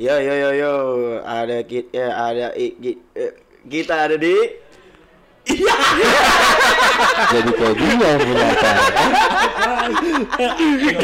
[0.00, 0.72] Yo yo yo yo,
[1.20, 2.72] ada kita ya, ada i-
[3.12, 3.32] eh,
[3.68, 4.32] kita ada di
[7.30, 8.72] Jadi kayak dia yang punya apa?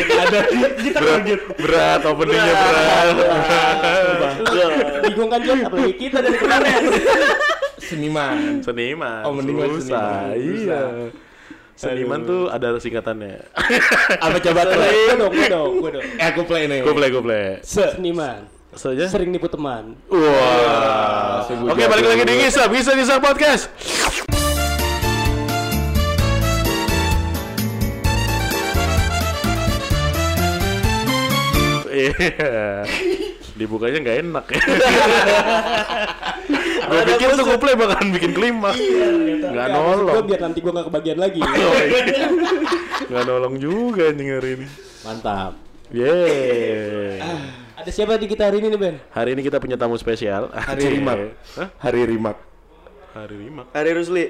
[0.01, 0.39] Ada
[0.81, 1.41] kita kaget.
[1.61, 3.17] Berat openingnya berat.
[5.05, 6.81] Bingung kan Jon, apalagi kita dari kemarin.
[7.77, 8.65] Seniman.
[8.65, 9.23] Seniman.
[9.29, 10.33] Oh, seniman.
[10.41, 11.13] Iya.
[11.77, 13.45] Seniman tuh ada singkatannya.
[14.25, 15.13] Apa coba play?
[15.13, 16.05] Gue dong, gue dong, gue dong.
[16.17, 16.81] Eh aku play nih.
[16.81, 17.61] Gue play, gue play.
[17.61, 18.56] Seniman.
[18.77, 19.09] Saja.
[19.09, 19.97] Sering nipu teman.
[20.13, 21.49] Wah.
[21.49, 23.65] Oke, balik lagi di Ngisap, Ngisap Ngisap Podcast.
[31.97, 32.85] Iya.
[33.57, 34.61] Dibukanya nggak enak ya.
[36.87, 38.79] Gue pikir tuh gue play bakalan bikin klimaks.
[38.79, 40.23] Nggak Gue nolong.
[40.29, 41.41] biar nanti gue gak kebagian lagi.
[43.11, 44.67] Nggak nolong juga hari ini.
[45.03, 45.59] Mantap.
[45.91, 47.19] Yeay.
[47.77, 48.97] Ada siapa di kita hari ini nih Ben?
[49.13, 50.49] Hari ini kita punya tamu spesial.
[50.49, 50.97] Hari.
[50.97, 51.37] Rimak.
[51.61, 51.69] Hah?
[51.77, 52.37] Hari Rimak.
[53.13, 53.67] Hari Rimak.
[53.77, 54.25] Hari Rusli.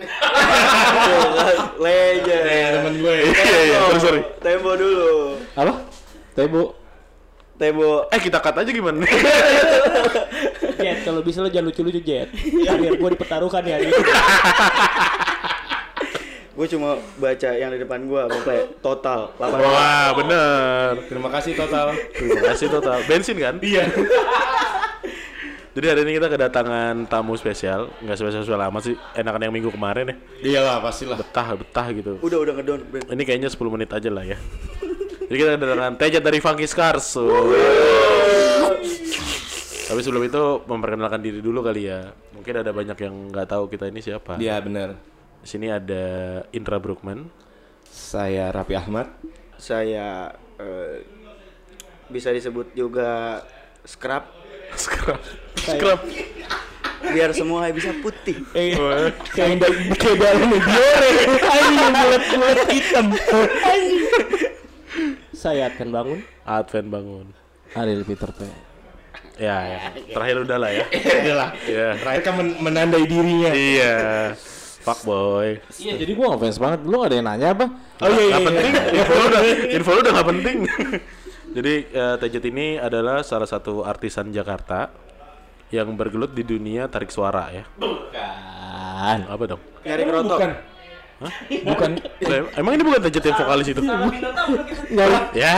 [1.84, 2.44] Legend.
[2.48, 3.16] Temen gue.
[3.20, 4.20] Iya, iya, sorry, sorry.
[4.40, 5.36] Tempo dulu.
[5.52, 5.84] Apa?
[6.32, 6.72] Tebo.
[7.60, 8.08] Tempo.
[8.08, 9.04] Eh kita cut aja gimana?
[10.80, 12.32] Jet, kalau bisa lo jangan lucu-lucu Jet.
[12.68, 14.00] Karir gue dipertaruhkan ya hari ini.
[16.56, 21.04] Gue cuma baca yang di depan gue, play total 8 Wah, bener.
[21.04, 21.92] Terima kasih total.
[22.16, 23.04] Terima kasih total.
[23.04, 23.60] Bensin kan?
[23.60, 23.84] Iya.
[25.76, 27.92] Jadi hari ini kita kedatangan tamu spesial.
[28.00, 28.96] Nggak spesial-spesial amat sih.
[29.12, 30.16] Enakan yang minggu kemarin ya.
[30.40, 31.20] Iyalah pastilah.
[31.20, 32.16] Betah, betah gitu.
[32.24, 32.80] Udah udah ngedon.
[32.88, 33.04] Ben.
[33.04, 34.40] Ini kayaknya 10 menit aja lah ya.
[35.28, 37.04] Jadi kita kedatangan Tejat dari Funky Scars.
[37.04, 37.28] So.
[39.92, 42.16] Tapi sebelum itu memperkenalkan diri dulu kali ya.
[42.32, 44.40] Mungkin ada banyak yang nggak tahu kita ini siapa.
[44.40, 45.15] Iya benar.
[45.46, 46.04] Sini ada
[46.50, 47.30] Indra Brookman.
[47.86, 49.08] Saya Raffi Ahmad.
[49.56, 51.06] Saya eh,
[52.08, 53.40] bisa disebut juga
[53.82, 54.26] scrub
[54.82, 55.22] Scrub.
[55.56, 56.00] Scrub.
[57.06, 58.42] biar semua bisa putih.
[58.58, 58.74] Eh,
[59.30, 61.10] kayak da- kayak dalam biore.
[61.38, 63.06] Anjing bulat-bulat hitam.
[65.30, 66.18] Saya akan bangun.
[66.42, 67.26] Advent bangun.
[67.76, 68.50] Ariel Peter Pan.
[69.36, 69.80] Ya, ya.
[70.08, 70.84] Terakhir udah lah ya.
[70.88, 71.48] Adalah.
[71.62, 71.88] Iya.
[72.00, 73.52] Terakhir kan men- menandai dirinya.
[73.52, 73.94] Iya.
[74.86, 75.58] Fuck boy.
[75.82, 76.80] Iya, jadi gua ngefans banget.
[76.86, 77.66] Lu gak ada yang nanya apa?
[77.98, 78.30] Oh iya iya.
[78.30, 78.46] Gak iya.
[78.46, 78.72] penting.
[78.94, 79.42] Info lu udah,
[79.76, 80.58] info lu udah gak penting.
[81.56, 84.92] Jadi eh, Tejet ini adalah salah satu artisan Jakarta
[85.72, 87.64] yang bergelut di dunia tarik suara ya.
[88.12, 89.26] Kan.
[89.26, 89.62] Apa dong?
[89.82, 90.38] Nyari kerotok.
[90.38, 90.50] Bukan.
[91.64, 91.90] Bukan.
[92.28, 93.80] Lah, Emang ini bukan Tejet yang vokalis itu?
[95.32, 95.56] Ya,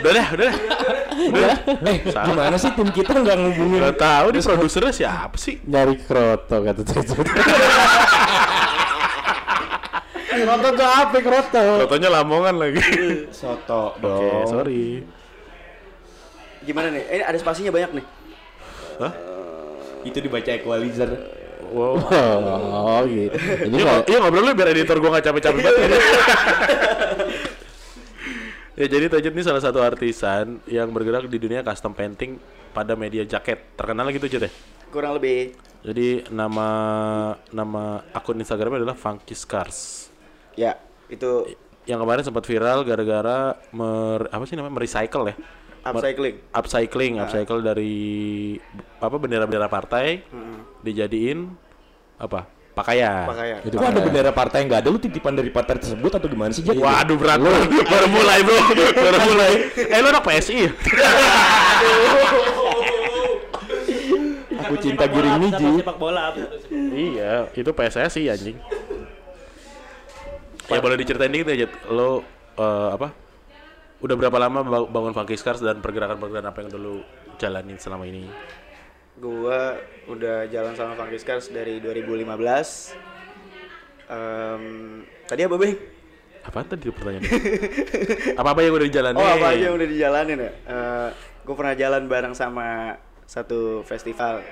[0.00, 0.54] udah dah, udah dah.
[1.16, 1.54] Udah.
[1.84, 3.80] Eh, gimana sih tim kita nggak ngubungin?
[3.92, 5.60] Gak tahu di produsernya siapa sih?
[5.68, 7.14] Nyari kroto kata Tejo.
[10.36, 11.62] Kroto tuh apa kroto?
[11.80, 12.80] Fotonya Lamongan lagi.
[13.38, 14.46] Soto Oke, dong.
[14.46, 14.84] sorry.
[16.60, 17.04] Gimana nih?
[17.08, 18.04] Eh, ada spasinya banyak nih.
[20.02, 21.10] Itu dibaca equalizer.
[21.66, 21.98] Wow.
[21.98, 23.34] Oh gitu.
[23.66, 25.98] Ini Iya, ngo- iya ngobrol lu biar editor gua gak capek-capek banget.
[28.76, 32.38] ya jadi Tajud ini salah satu artisan yang bergerak di dunia custom painting
[32.70, 33.74] pada media jaket.
[33.74, 34.50] Terkenal gitu Jud ya?
[34.92, 35.58] Kurang lebih.
[35.82, 36.68] Jadi nama
[37.50, 40.06] nama akun Instagramnya adalah Funky Scars.
[40.56, 40.80] Ya,
[41.12, 41.52] itu
[41.86, 45.36] Yang kemarin sempat viral gara-gara mer, apa sih namanya merecycle ya?
[45.86, 46.36] upcycling.
[46.50, 47.94] Upcycling, upcycle dari
[48.98, 50.26] apa bendera-bendera partai
[50.82, 51.46] dijadiin
[52.18, 52.50] apa?
[52.76, 53.24] Pakaian.
[53.24, 53.58] Pakaian.
[53.64, 54.88] itu Kok ada bendera partai yang nggak ada?
[54.92, 56.60] Lu titipan dari partai tersebut atau gimana sih?
[56.60, 56.76] Jack?
[56.76, 57.62] Waduh berat banget.
[57.92, 58.58] baru mulai bro,
[58.92, 59.52] baru mulai.
[59.80, 60.56] Eh lo anak PSI?
[64.66, 65.68] Aku cinta giring niji.
[65.80, 66.34] sepak bola
[66.92, 68.58] iya, itu PSSI anjing.
[70.66, 72.26] Ya boleh diceritain dikit aja, lo
[72.58, 73.14] eh, apa?
[74.02, 77.00] Udah berapa lama ba- bangun Funky Scars dan pergerakan-pergerakan apa yang dulu
[77.38, 78.26] jalanin selama ini?
[79.16, 79.78] Gua
[80.10, 82.98] udah jalan sama Funky Scars dari 2015.
[84.06, 84.64] Em,
[85.26, 85.74] tadi apa, Bang?
[86.46, 87.30] Apaan tadi pertanyaannya?
[88.40, 89.18] Apa-apa yang udah dijalanin?
[89.18, 90.52] Oh, apa aja yang udah dijalanin ya?
[91.46, 94.42] gue pernah jalan bareng sama satu festival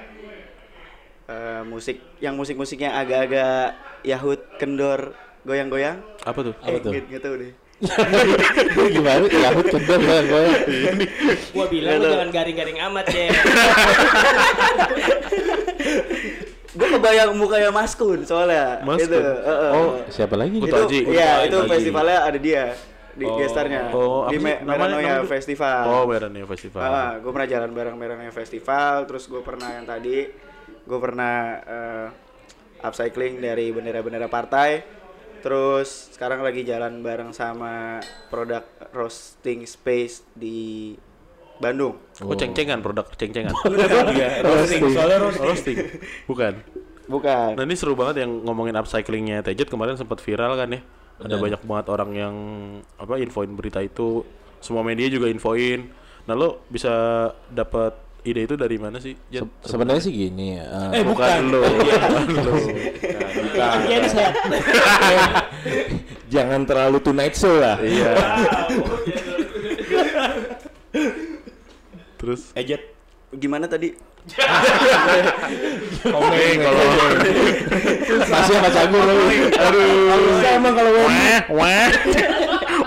[1.27, 3.75] eh, musik yang musik-musiknya agak-agak
[4.07, 5.15] Yahut, kendor,
[5.45, 5.97] goyang-goyang.
[6.23, 6.55] Apa tuh?
[6.59, 7.53] eh, gitu, gitu deh.
[8.91, 9.27] gimana?
[9.27, 10.45] Yahut kendor kan gue.
[11.53, 13.29] gua bilang lu jangan garing-garing amat ya
[16.75, 18.83] Gue kebayang mukanya Mas Kun soalnya.
[18.83, 19.13] Mas itu.
[19.13, 19.23] Kun?
[19.23, 19.71] heeh.
[19.73, 20.59] Oh, Siapa lagi?
[20.59, 21.01] Kutu itu, Aji.
[21.09, 22.65] Iya, itu festivalnya ada dia
[23.15, 23.39] di Oh.
[23.39, 25.23] gestarnya Oh, apa di sih Me- namanya?
[25.23, 25.83] Festival.
[25.87, 26.83] Oh, Meranoia Festival.
[27.21, 30.27] gue pernah jalan bareng Meranoia Festival, terus gue pernah yang tadi,
[30.83, 32.07] gue pernah eh,
[32.83, 34.83] upcycling dari bendera-bendera partai,
[35.45, 38.01] terus sekarang lagi jalan bareng sama
[38.33, 38.65] produk
[38.97, 40.97] roasting space di
[41.61, 42.01] Bandung.
[42.25, 43.53] Oh, ceng-cengan produk ceng-cengan.
[44.11, 44.83] Iya, roasting.
[44.91, 45.47] Soalnya roasting.
[45.47, 45.77] Roasting.
[46.25, 46.53] Bukan.
[47.05, 47.51] Bukan.
[47.61, 50.81] Nah ini seru banget yang ngomongin upcyclingnya Tejet kemarin sempat viral kan ya.
[51.21, 52.35] Ada banyak banget orang yang
[52.99, 54.25] apa infoin berita itu.
[54.59, 55.93] Semua media juga infoin.
[56.25, 56.91] Nah lo bisa
[57.53, 59.13] dapat ide itu dari mana sih?
[59.29, 60.65] Se- sebenarnya sih gini eh,
[60.97, 61.41] Eh bukan.
[61.49, 61.61] lo.
[63.45, 63.77] Bukan.
[63.85, 64.33] Genset.
[66.35, 68.11] jangan terlalu tonight show lah Iya.
[72.19, 72.83] Terus Ejet.
[73.31, 73.93] Gimana tadi?
[76.09, 76.85] komen kalau
[78.25, 79.21] masih sama cagur lu
[79.53, 79.85] aduh
[80.17, 81.89] bisa emang kalau wah wah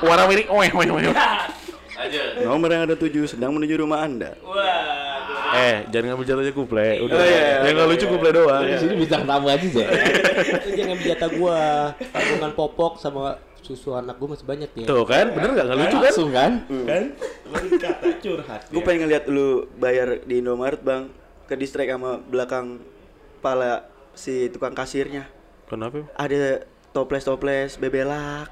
[0.01, 1.45] warna miring wah wah wah.
[2.41, 4.33] Nomor yang ada tujuh sedang menuju rumah anda.
[5.57, 6.88] Eh, jangan ngambil jatuhnya kuple.
[7.01, 7.15] Udah.
[7.18, 8.63] Oh, iya, yang nggak lucu kuple doang.
[8.63, 9.86] di sini bintang tamu aja sih
[10.62, 11.62] Itu jangan jatah gua.
[11.98, 13.21] Tabungan popok sama
[13.59, 14.86] susu anak gua masih banyak ya.
[14.86, 16.04] Tuh kan, bener nggak nggak lucu kan?
[16.06, 16.51] langsung kan
[16.86, 17.04] Kan?
[17.75, 18.62] Kata curhat.
[18.69, 21.12] Gue pengen ngeliat lu bayar di Indomaret bang
[21.44, 22.80] ke distrik sama belakang
[23.39, 25.27] pala si tukang kasirnya.
[25.68, 26.07] Kenapa?
[26.15, 28.48] Ada toples-toples bebelak.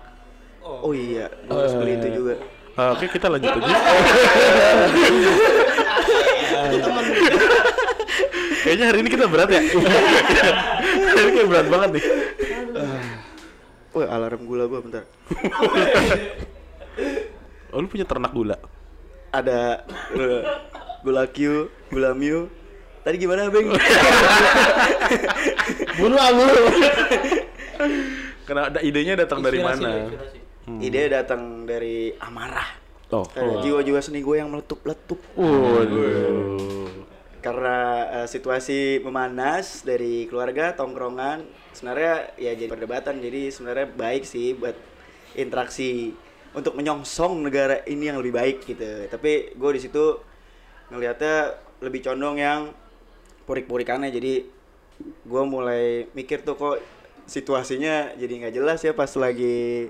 [0.65, 2.35] Oh, iya, gue harus beli itu juga.
[2.75, 3.61] Ah, Oke, kita lanjut aja.
[8.65, 9.61] Kayaknya hari ini kita berat ya.
[11.05, 12.03] hari ini kayak berat banget nih.
[13.95, 15.03] Wah, alarm gula gua bentar.
[17.71, 18.57] Oh, lu punya ternak gula?
[19.35, 19.83] Ada
[20.15, 20.41] uh,
[21.03, 22.47] gula Q, gula Mu.
[23.05, 23.69] Tadi gimana, Bang?
[26.01, 26.63] bulu ah bulu
[28.49, 30.09] Karena ada idenya datang dari mana?
[30.09, 30.39] inspirasi.
[30.81, 32.84] Ide datang dari amarah.
[33.23, 35.19] Oh, Jiwa-jiwa seni gue yang meletup-letup.
[35.37, 36.91] waduh.
[37.39, 37.77] Karena
[38.19, 43.21] eh, situasi memanas dari keluarga, tongkrongan, sebenarnya ya jadi perdebatan.
[43.21, 44.75] Jadi sebenarnya baik sih buat
[45.37, 46.11] interaksi
[46.57, 49.05] untuk menyongsong negara ini yang lebih baik gitu.
[49.07, 50.17] Tapi gue di situ
[50.89, 52.73] ngelihatnya lebih condong yang
[53.45, 54.09] purik-purikannya.
[54.09, 54.33] Jadi
[55.03, 56.77] gue mulai mikir tuh kok
[57.25, 59.89] situasinya jadi nggak jelas ya pas lagi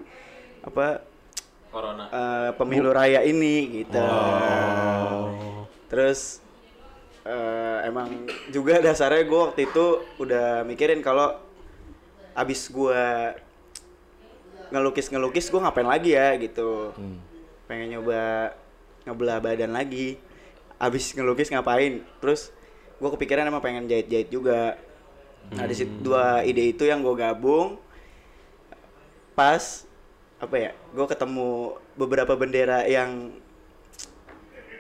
[0.64, 1.04] apa
[1.76, 2.08] Corona.
[2.08, 4.00] eh, pemilu raya ini gitu.
[5.92, 6.40] Terus
[7.28, 8.08] eh, emang
[8.48, 9.86] juga dasarnya gue waktu itu
[10.24, 11.36] udah mikirin kalau
[12.32, 13.04] abis gue
[14.72, 16.96] ngelukis ngelukis gue ngapain lagi ya gitu.
[17.68, 18.56] Pengen nyoba
[19.04, 20.16] ngebelah badan lagi.
[20.80, 22.08] Abis ngelukis ngapain?
[22.24, 22.56] Terus
[23.04, 24.80] gue kepikiran emang pengen jahit-jahit juga.
[25.52, 27.84] Nah di situ dua ide itu yang gue gabung
[29.36, 29.84] pas
[30.36, 33.32] apa ya gue ketemu beberapa bendera yang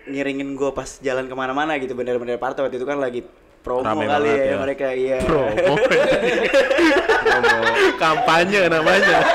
[0.06, 3.26] ngiringin gue pas jalan ke mana-mana gitu bendera-bendera partai waktu itu kan lagi
[3.66, 4.58] promo Rame kali ya, ya.
[4.62, 5.74] mereka iya Promo.
[7.26, 7.58] Promo.
[7.98, 9.26] Kampanye namanya.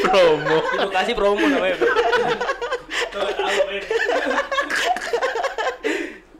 [0.00, 0.56] Promo.
[0.80, 1.76] Edukasi promo namanya.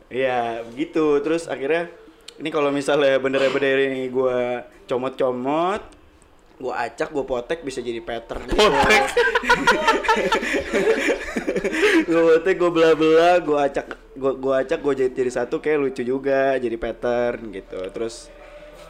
[0.09, 1.93] iya begitu terus akhirnya
[2.41, 5.81] ini kalau misalnya bendera-bendera ini gue comot-comot
[6.55, 8.47] gue acak gue potek bisa jadi pattern.
[8.47, 9.05] Potek.
[12.09, 16.01] gue potek gue belah-belah gue acak gue gue acak gue jahit jadi satu kayak lucu
[16.07, 17.79] juga jadi pattern gitu.
[17.91, 18.31] Terus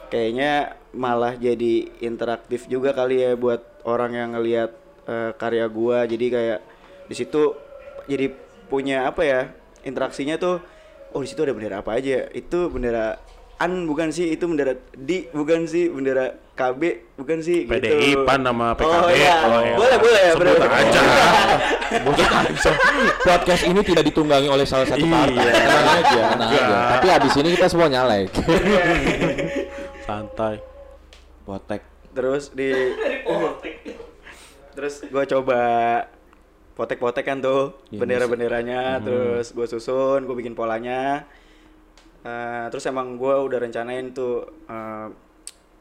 [0.08, 4.70] kayaknya malah jadi interaktif juga kali ya buat orang yang ngelihat
[5.06, 6.06] eh, karya gua.
[6.06, 6.60] Jadi kayak
[7.06, 7.54] di situ
[8.06, 8.30] jadi
[8.66, 9.40] punya apa ya
[9.86, 10.58] interaksinya tuh
[11.14, 12.30] oh di situ ada bendera apa aja?
[12.30, 13.18] Itu bendera
[13.56, 16.80] an bukan sih itu bendera di bukan sih bendera KB
[17.14, 18.24] bukan sih PDI, gitu.
[18.24, 18.88] PAN sama PKB.
[18.88, 19.36] oh, iya.
[19.44, 19.76] Oh, iya.
[19.76, 20.70] boleh boleh ya Sebut bener.
[20.72, 21.00] aja.
[21.86, 22.72] Aja.
[23.22, 25.52] podcast ini tidak ditunggangi oleh salah satu partai Iya.
[25.54, 28.32] tenang aja tenang aja tapi abis ini kita semua nyalek
[30.06, 30.58] Santai.
[31.42, 32.72] potek terus di
[34.74, 35.60] terus gue coba
[36.72, 41.28] potek-potek kan tuh Iya, bendera-benderanya terus gue susun gue bikin polanya
[42.18, 45.06] Eh, terus emang gue udah rencanain tuh eh,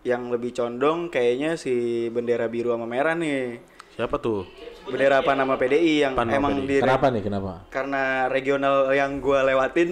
[0.06, 1.74] yang lebih condong kayaknya si
[2.08, 3.58] bendera biru sama merah nih
[3.92, 4.46] Siapa tuh?
[4.86, 6.68] bendera apa nama PDI yang Pan emang PDI.
[6.68, 9.90] di kenapa nih kenapa karena regional yang gue lewatin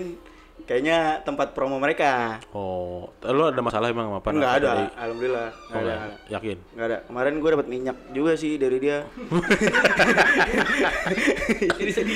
[0.64, 4.38] kayaknya tempat promo mereka Oh, lu ada masalah emang sama PAN?
[4.38, 6.16] nggak apa ada dari- alhamdulillah Oh, nggak ada, ada.
[6.30, 6.58] Yakin?
[6.70, 6.98] Nggak ada.
[7.04, 8.98] Kemarin gue dapat minyak juga sih dari dia.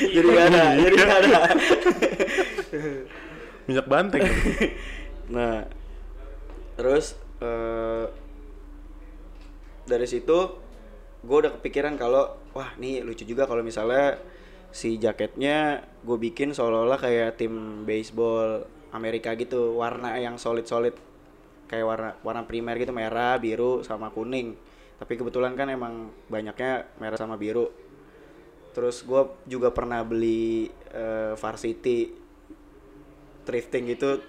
[0.07, 0.63] jadi nggak ada.
[0.77, 1.39] Jadi nggak ada.
[3.65, 4.23] Minyak banteng.
[5.27, 5.67] Nah,
[6.77, 8.05] terus eh,
[9.87, 10.37] dari situ
[11.23, 14.19] gue udah kepikiran kalau wah nih lucu juga kalau misalnya
[14.69, 19.75] si jaketnya gue bikin seolah-olah kayak tim baseball Amerika gitu.
[19.75, 20.95] Warna yang solid-solid
[21.67, 24.55] kayak warna warna primer gitu merah biru sama kuning.
[24.97, 27.69] Tapi kebetulan kan emang banyaknya merah sama biru.
[28.73, 32.13] Terus gue juga pernah beli eh, varsity
[33.47, 34.19] thrifting gitu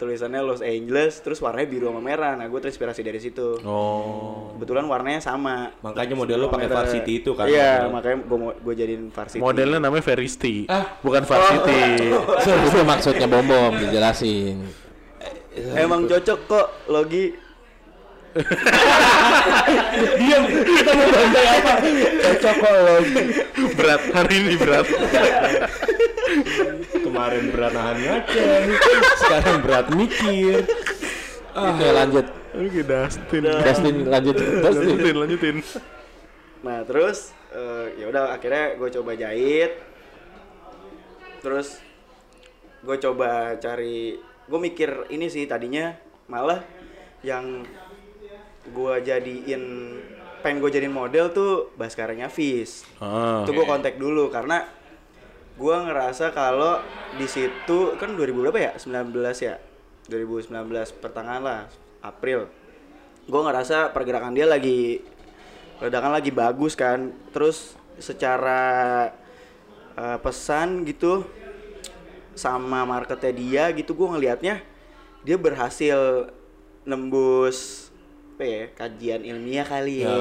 [0.00, 4.56] tulisannya Los Angeles terus warnanya biru sama merah nah gue terinspirasi dari situ Oh.
[4.56, 7.44] kebetulan warnanya sama Makanya model lu pakai varsity itu kan.
[7.44, 7.92] iya Model.
[7.92, 10.64] makanya gue gue jadiin varsity Modelnya namanya Veristi.
[10.66, 10.96] Ah.
[10.98, 11.82] Bukan Varsity.
[12.66, 14.64] Itu maksudnya bom bom dijelasin.
[15.76, 17.36] emang cocok kok logi
[20.16, 21.72] Diam, kita mau bantai apa?
[22.22, 22.94] Cocok kok lo.
[23.74, 24.86] berat hari ini berat.
[27.10, 28.66] Kemarin berat nahan ngaceng,
[29.18, 30.62] sekarang berat mikir.
[31.50, 32.26] Oke lanjut.
[32.54, 33.42] Kayak Dustin.
[33.42, 34.36] Dustin lanjut.
[34.64, 34.86] Dustin.
[34.94, 35.56] Lanjutin, lanjutin.
[36.62, 39.74] Nah terus eh, ya udah akhirnya gue coba jahit,
[41.42, 41.82] terus
[42.86, 45.90] gue coba cari, gue mikir ini sih tadinya
[46.30, 46.62] malah
[47.26, 47.66] yang
[48.70, 49.62] gue jadiin
[50.46, 52.86] pengen gue jadiin model tuh Baskaranya Fis.
[53.02, 53.42] Ah.
[53.42, 54.79] Itu gue kontak dulu karena
[55.60, 56.80] gue ngerasa kalau
[57.20, 58.72] di situ kan 2000 berapa ya?
[58.80, 59.12] 19
[59.44, 59.60] ya?
[60.08, 60.56] 2019
[61.04, 61.60] pertengahan lah,
[62.00, 62.48] April.
[63.28, 65.04] Gue ngerasa pergerakan dia lagi
[65.84, 67.12] ledakan lagi bagus kan.
[67.28, 69.12] Terus secara
[70.00, 71.28] eh, pesan gitu
[72.32, 74.64] sama marketnya dia gitu gue ngelihatnya
[75.20, 76.32] dia berhasil
[76.88, 77.90] nembus
[78.40, 80.16] apa ya kajian ilmiah kali ya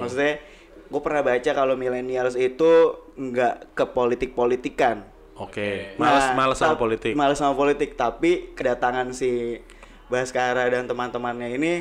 [0.00, 0.40] maksudnya
[0.88, 5.04] gue pernah baca kalau millennials itu nggak ke politik politikan
[5.36, 5.96] Oke.
[5.96, 7.12] Males males sama politik.
[7.12, 9.60] males sama politik tapi kedatangan si
[10.06, 11.72] Baskara dan teman-temannya ini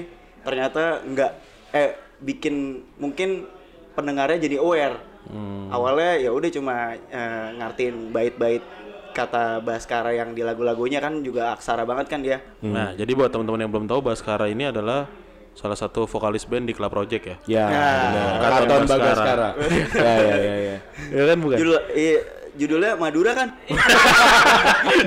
[0.41, 1.31] ternyata nggak
[1.71, 2.55] eh bikin
[2.95, 3.47] mungkin
[3.93, 5.67] pendengarnya jadi aware Hmm.
[5.69, 8.63] awalnya ya udah cuma eh, ngartiin bait-bait
[9.11, 13.59] kata Baskara yang di lagu-lagunya kan juga aksara banget kan dia Nah, jadi buat teman-teman
[13.59, 15.05] yang belum tahu Baskara ini adalah
[15.51, 17.35] salah satu vokalis band di Club Project ya.
[17.45, 17.95] Ya, Nah,
[18.39, 18.49] benar.
[18.63, 19.49] Katon Bagaskara.
[19.99, 20.77] Ya, ya, ya, ya.
[21.09, 21.57] Ya kan bukan?
[21.57, 22.17] judul iya,
[22.55, 23.49] judulnya Madura kan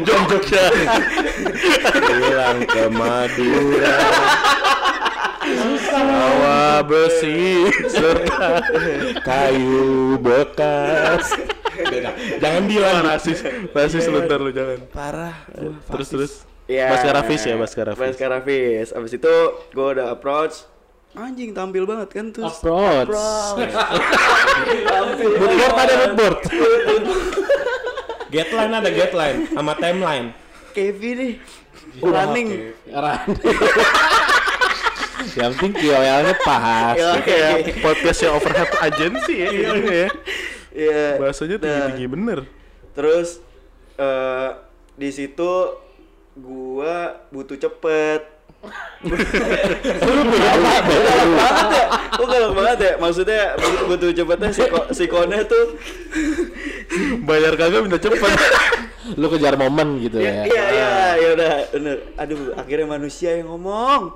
[0.03, 0.65] Jom Jogja.
[2.01, 3.97] Pulang ke Madura.
[5.83, 8.63] Sawah besi serta
[9.21, 11.35] Kayu bekas.
[12.39, 13.43] Jangan bilang rasis.
[13.73, 14.79] Rasis sebentar lu jangan.
[14.89, 15.35] parah.
[15.91, 16.33] Terus terus.
[16.73, 16.87] Iya.
[16.89, 18.01] Baskara Fish ya, Baskara Fish.
[18.09, 18.91] Baskara Fish.
[18.91, 19.35] Abis itu
[19.69, 20.65] gue udah approach.
[21.13, 22.49] Anjing tampil banget kan tuh.
[22.49, 23.13] Approach.
[24.89, 25.31] tampil.
[25.37, 26.39] Moodboard ada moodboard.
[28.29, 30.27] Getline ada getline sama timeline.
[30.73, 31.33] Kevin nih.
[32.01, 32.49] Running.
[35.33, 36.97] Yang penting KOL-nya pas.
[36.97, 39.49] Ya, Kayak podcast yang overhead agency ya.
[39.53, 40.09] gitu ya.
[40.73, 41.05] Iya.
[41.21, 42.39] Bahasanya Nah, tinggi-tinggi bener.
[42.93, 43.29] Terus
[43.95, 44.49] eh
[44.97, 45.53] di situ
[46.37, 48.23] gua butuh cepet.
[49.03, 52.93] galak banget ya, kok galak banget ya?
[52.95, 55.75] Maksudnya butuh, butuh cepetnya si, ko, si Kone tuh
[57.27, 58.23] Bayar kagak minta cepet.
[59.19, 60.43] Lu kejar momen gitu Iya, ya.
[60.47, 61.97] iya, iya, ya udah, bener.
[62.15, 64.15] Aduh, akhirnya manusia yang ngomong.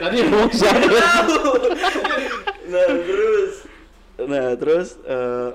[0.00, 0.88] Tadi ngomong siapa?
[2.72, 3.52] nah, terus,
[4.24, 5.48] nah, terus eh,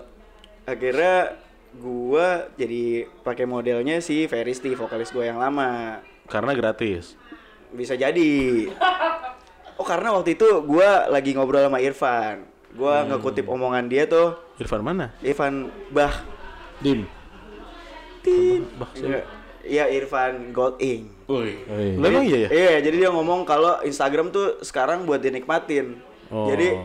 [0.70, 1.42] akhirnya
[1.77, 6.01] gua jadi pakai modelnya si Veristi, vokalis gua yang lama.
[6.27, 7.15] Karena gratis.
[7.72, 8.67] Bisa jadi.
[9.77, 12.50] Oh, karena waktu itu gua lagi ngobrol sama Irfan.
[12.74, 15.13] Gua ngekutip omongan dia tuh, Irfan mana?
[15.22, 16.13] Irfan Bah.
[16.81, 17.05] Dim.
[18.75, 19.24] Bah, Iya,
[19.67, 21.27] Iya, Irfan Gold Ink.
[21.27, 21.60] Woi.
[22.00, 22.50] Lu emang iya ya?
[22.51, 26.00] Iya, jadi dia ngomong kalau Instagram tuh sekarang buat dinikmatin.
[26.31, 26.48] Oh.
[26.48, 26.75] Jadi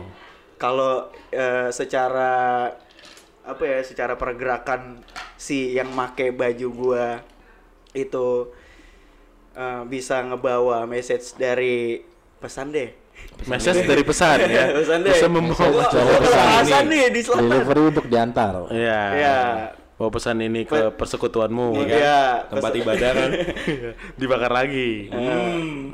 [0.59, 2.67] kalau eh, secara
[3.43, 5.03] apa ya, secara pergerakan
[5.35, 7.07] si yang make baju gua
[7.91, 8.49] itu
[9.53, 11.99] eh, bisa ngebawa message dari
[12.39, 12.89] pesan deh.
[13.45, 14.71] Message dari pesan ya.
[14.79, 15.13] pesan deh.
[15.13, 16.03] Bisa membawa pesan
[16.63, 16.95] pesan ini.
[16.95, 17.43] nih di selatan.
[17.45, 18.53] Delivery untuk diantar.
[18.71, 19.01] Iya.
[19.13, 19.37] Iya.
[19.93, 21.87] Bawa pesan ini ke persekutuanmu kan.
[21.87, 23.29] Iya, Tempat pesan- ibadah kan.
[24.19, 24.91] Dibakar lagi.
[25.11, 25.93] Hmm.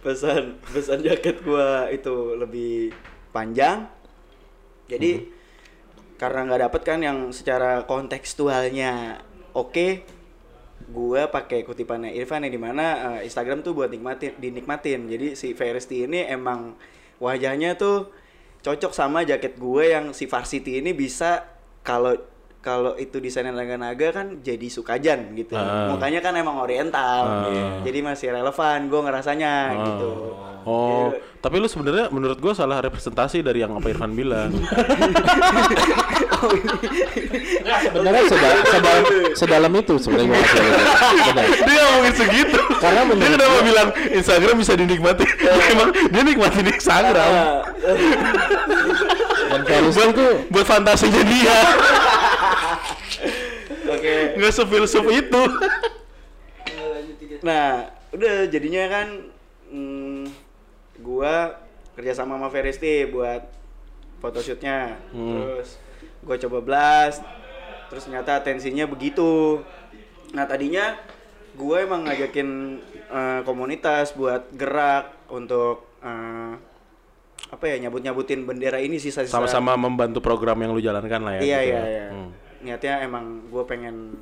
[0.00, 2.88] pesan pesan jaket gua itu lebih
[3.36, 3.84] panjang
[4.88, 5.28] jadi
[6.20, 9.24] karena nggak dapet kan yang secara kontekstualnya.
[9.56, 10.04] Oke
[10.90, 15.08] gua pakai kutipannya Irfan yang di mana eh, Instagram tuh buat nikmatin dinikmatin.
[15.08, 16.76] Jadi si Veristi ini emang
[17.22, 18.12] wajahnya tuh
[18.60, 21.48] cocok sama jaket gue yang si Varsity ini bisa
[21.80, 22.16] kalau
[22.60, 25.88] kalau itu desainnya naga-naga kan jadi sukajan gitu Ah.
[25.88, 27.80] mukanya kan emang oriental Ah.
[27.80, 30.12] jadi masih relevan gue ngerasanya gitu
[30.60, 34.52] Oh, Jadi, tapi lu sebenarnya menurut gua salah representasi dari yang apa Irfan bilang.
[37.82, 40.36] Sebenarnya sedal- sedalam, sedalam itu sebenarnya.
[40.36, 41.46] Benar.
[41.64, 42.58] dia ngomongin segitu.
[42.76, 45.24] Karena dia menurut kenapa gua- bilang Instagram bisa dinikmati?
[45.70, 47.30] Emang dia nikmatin Instagram.
[47.30, 47.60] ah,
[49.62, 51.56] Dan buat itu buat fantasinya dia.
[54.40, 55.42] Nggak sefilsuf itu
[57.40, 59.08] Nah, udah jadinya kan
[59.72, 60.24] mm,
[61.00, 61.56] gua
[61.96, 63.48] kerja sama sama Veristi buat
[64.20, 65.00] photoshootnya.
[65.08, 65.80] Terus
[66.20, 67.24] gua coba blast.
[67.88, 69.64] Terus ternyata atensinya begitu.
[70.36, 71.00] Nah, tadinya
[71.56, 72.48] gua emang ngajakin
[73.08, 76.54] eh, komunitas buat gerak untuk eh,
[77.50, 81.58] apa ya nyabut-nyabutin bendera ini sisa-sisa sama-sama membantu program yang lu jalankan lah ya Iya
[81.58, 81.88] gitu iya ya.
[81.88, 82.06] iya.
[82.12, 82.30] Hmm.
[82.60, 84.20] Niatnya emang gue pengen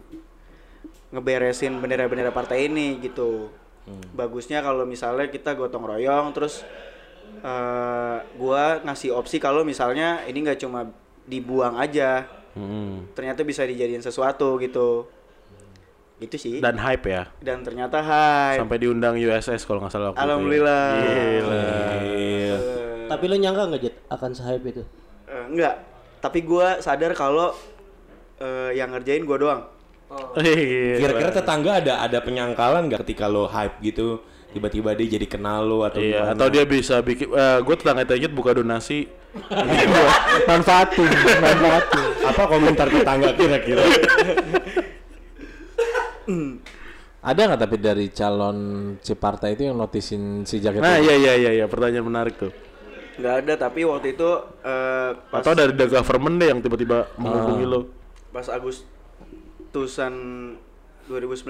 [1.09, 3.49] ngeberesin bendera-bendera partai ini gitu.
[3.85, 4.05] Hmm.
[4.13, 6.63] Bagusnya kalau misalnya kita gotong royong terus
[7.39, 10.91] eh gua ngasih opsi kalau misalnya ini nggak cuma
[11.23, 13.07] dibuang aja, Hmm.
[13.13, 15.07] ternyata bisa dijadiin sesuatu gitu.
[16.19, 16.59] Gitu sih.
[16.59, 18.59] dan hype ya Dan ternyata hai.
[18.59, 20.27] sampai diundang USS kalau nggak salah waktu itu ya.
[20.27, 20.87] Alhamdulillah.
[20.99, 21.63] Gila.
[21.95, 22.57] Eh,
[23.07, 24.83] Tapi lo nyangka nggak Jet akan sehype itu?
[25.25, 25.79] eh, enggak.
[26.19, 27.55] Tapi gua sadar kalau
[28.39, 29.63] eh, yang ngerjain gua doang.
[30.35, 30.97] Gila.
[30.97, 34.19] Kira-kira tetangga ada ada penyangkalan nggak ketika lo hype gitu
[34.49, 36.33] tiba-tiba dia jadi kenal lo atau Iya, gimana?
[36.33, 37.29] atau dia bisa bikin
[37.61, 39.05] gue tetangga Tejet buka donasi
[40.49, 41.05] manfaatin,
[41.37, 42.05] manfaatin.
[42.25, 43.85] Apa komentar tetangga kira-kira?
[47.19, 48.59] Ada nggak tapi dari calon
[49.01, 51.05] si partai itu yang notisin si jaket Nah, itu?
[51.05, 52.53] iya iya iya iya, pertanyaan menarik tuh.
[53.19, 54.31] nggak ada tapi waktu itu
[54.63, 57.81] eh, pas Atau dari the government deh yang tiba-tiba menghubungi lo.
[58.29, 60.15] Pas Agustusan
[61.09, 61.49] 2019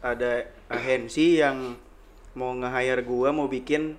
[0.00, 0.32] ada
[0.66, 1.76] agensi yang
[2.32, 3.96] mau nge-hire gua mau bikin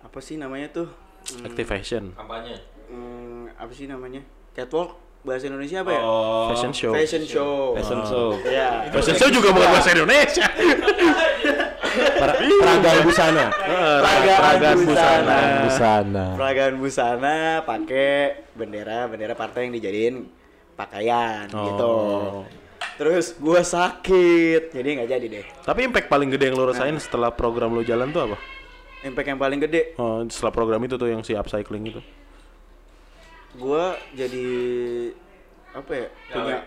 [0.00, 0.88] apa sih namanya tuh?
[1.26, 2.56] Hmm, Activation, Kampanye.
[2.88, 4.22] hmm, apa sih namanya?
[4.54, 4.96] Catwalk?
[5.26, 5.98] Bahasa Indonesia apa ya?
[6.00, 6.94] Oh, fashion show.
[6.94, 7.74] fashion show.
[7.74, 8.38] Fashion show.
[8.46, 8.86] ya.
[8.94, 10.46] Fashion show juga bukan bahasa Indonesia.
[11.96, 13.46] Pra- Peragaan busana.
[13.50, 15.38] peragaan busana.
[15.64, 16.24] Di sana.
[16.36, 20.14] peragaan busana pakai bendera bendera partai yang dijadiin
[20.76, 22.44] pakaian gitu Oh.
[22.96, 27.28] terus gua sakit jadi nggak jadi deh Tapi impact paling gede yang lo rasain setelah
[27.28, 28.36] program lo jalan tuh apa?
[29.02, 32.00] impact yang paling gede Oh, setelah program itu tuh yang si upcycling itu.
[33.56, 34.48] gua jadi
[35.72, 36.58] apa ya punya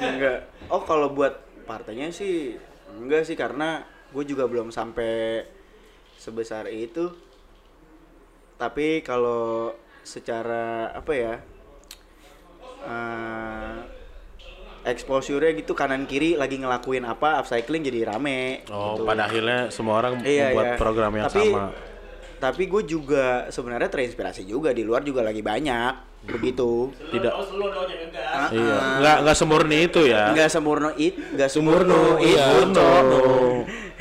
[0.00, 2.54] enggak oh kalau buat partainya sih
[2.92, 5.46] enggak sih karena gue juga belum sampai
[6.16, 7.10] sebesar itu
[8.54, 9.70] tapi kalau
[10.02, 11.34] secara apa ya
[12.82, 13.74] eh
[14.82, 19.06] exposure-nya gitu kanan kiri lagi ngelakuin apa upcycling jadi rame Oh, gitu.
[19.06, 20.74] pada akhirnya semua orang Iya, membuat iya.
[20.74, 21.64] program yang tapi, sama.
[22.42, 26.90] Tapi gue juga sebenarnya terinspirasi juga di luar juga lagi banyak begitu.
[27.14, 27.30] Tidak.
[27.30, 28.50] Ngegas.
[28.50, 28.78] Iya.
[28.98, 30.34] Nggak nggak semurni itu ya.
[30.34, 32.46] Enggak semurno it, enggak semurno it, Iya.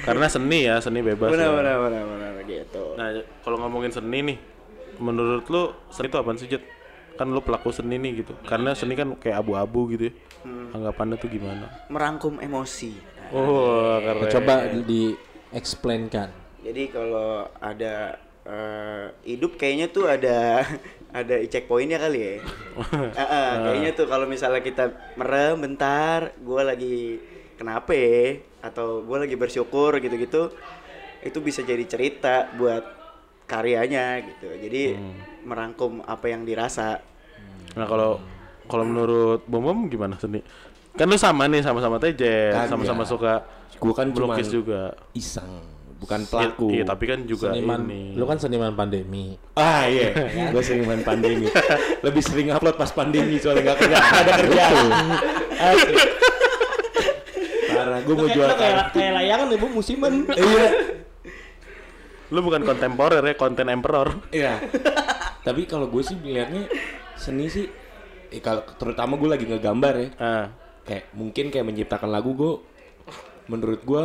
[0.02, 1.30] Karena seni ya, seni bebas.
[1.30, 1.54] Benar ya.
[1.54, 2.98] benar benar benar gitu.
[2.98, 3.08] Nah,
[3.46, 4.38] kalau ngomongin seni nih,
[4.98, 6.66] menurut lu seni itu apaan sih, Jet?
[7.22, 8.34] Kan lu pelaku seni nih gitu.
[8.42, 10.14] Karena seni kan kayak abu-abu gitu ya.
[10.42, 10.74] Hmm.
[10.74, 11.70] Anggapannya tuh gimana?
[11.94, 12.98] Merangkum emosi.
[13.30, 14.34] Oh, keren.
[14.34, 15.14] Coba di
[15.54, 16.34] explainkan.
[16.66, 20.66] Jadi kalau ada eh, hidup kayaknya tuh ada
[21.22, 22.34] ada check pointnya kali ya.
[23.22, 27.22] Eh, kayaknya tuh kalau misalnya kita merem bentar, gue lagi
[27.62, 28.42] kenapa ya?
[28.62, 30.54] atau gue lagi bersyukur gitu-gitu,
[31.26, 32.86] itu bisa jadi cerita buat
[33.50, 34.48] karyanya gitu.
[34.54, 34.96] Jadi
[35.44, 37.02] merangkum apa yang dirasa.
[37.74, 38.20] Nah, kalau
[38.66, 40.40] kalau menurut Bom Bom gimana seni?
[40.92, 42.68] Kan lu sama nih sama-sama Tejet, Kagak.
[42.68, 43.34] sama-sama suka
[43.80, 44.92] Gua kan cuma melukis juga.
[45.12, 45.64] iseng,
[45.98, 46.68] bukan pelaku.
[46.70, 48.14] Iya, tapi kan juga Seniman, ini.
[48.14, 49.40] lu kan seniman pandemi.
[49.56, 50.12] Ah iya,
[50.52, 51.48] gue sering main pandemi.
[52.02, 54.88] Lebih sering upload pas pandemi soalnya nggak kerja, ada kerjaan.
[57.72, 60.14] Parah, gue mau jual kayak, kayak, layangan ibu musiman.
[60.30, 60.68] Iya,
[62.30, 64.14] Lu bukan kontemporer ya, konten emperor.
[64.30, 64.60] iya.
[65.42, 66.70] Tapi kalau gue sih melihatnya
[67.22, 67.70] seni sih,
[68.34, 70.46] eh, kalau terutama gue lagi ngegambar ya, Ah.
[70.84, 72.54] kayak mungkin kayak menciptakan lagu gue,
[73.46, 74.04] menurut gue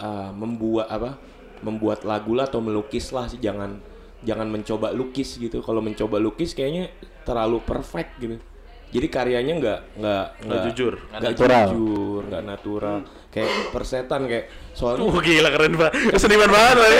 [0.00, 1.20] uh, membuat apa,
[1.60, 3.80] membuat lagu lah atau melukis lah sih, jangan
[4.24, 5.60] jangan mencoba lukis gitu.
[5.60, 6.88] Kalau mencoba lukis kayaknya
[7.22, 8.40] terlalu perfect gitu.
[8.96, 10.94] Jadi karyanya nggak nggak Nggak jujur.
[11.12, 11.66] nggak Natural.
[11.68, 12.98] jujur, nggak natural.
[13.28, 15.92] Kayak persetan kayak soalnya Wah gila keren banget.
[16.16, 16.90] Seniman banget lah.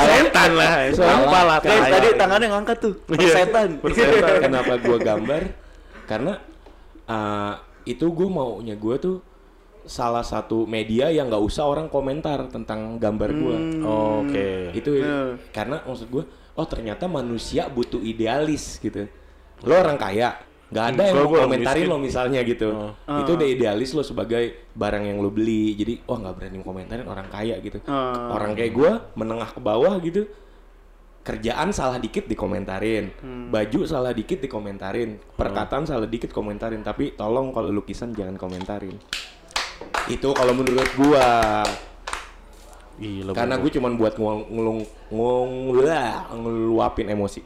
[0.00, 0.70] Setan lah.
[0.88, 1.56] Apa lah.
[1.60, 2.94] Guys, tadi tangannya ngangkat tuh.
[3.12, 3.68] Iya, Persetan.
[3.78, 4.34] persetan.
[4.40, 5.42] kenapa gua gambar
[6.04, 6.32] karena
[7.04, 7.54] uh,
[7.84, 9.16] itu gue maunya gue tuh
[9.84, 13.56] salah satu media yang nggak usah orang komentar tentang gambar gua
[14.24, 14.72] Oke.
[14.72, 15.04] itu
[15.52, 16.24] karena maksud gue
[16.56, 19.04] oh ternyata manusia butuh idealis gitu
[19.60, 20.32] lo orang kaya
[20.74, 22.68] nggak ada yang mau komentarin lo misalnya gitu
[23.06, 23.20] Oh.
[23.22, 27.30] itu udah idealis lo sebagai barang yang lo beli jadi wah nggak berani komentarin orang
[27.30, 28.34] kaya gitu Oh.
[28.34, 30.26] orang kayak gue menengah ke bawah gitu
[31.22, 33.14] kerjaan salah dikit dikomentarin
[33.48, 38.98] baju salah dikit dikomentarin perkataan salah dikit komentarin tapi tolong kalau lukisan jangan komentarin
[40.04, 41.64] Itu kalau menurut gua.
[42.94, 43.32] Gila.
[43.32, 45.50] Karena gue cuman buat ngulung ngulung
[46.28, 47.40] ngeluapin emosi.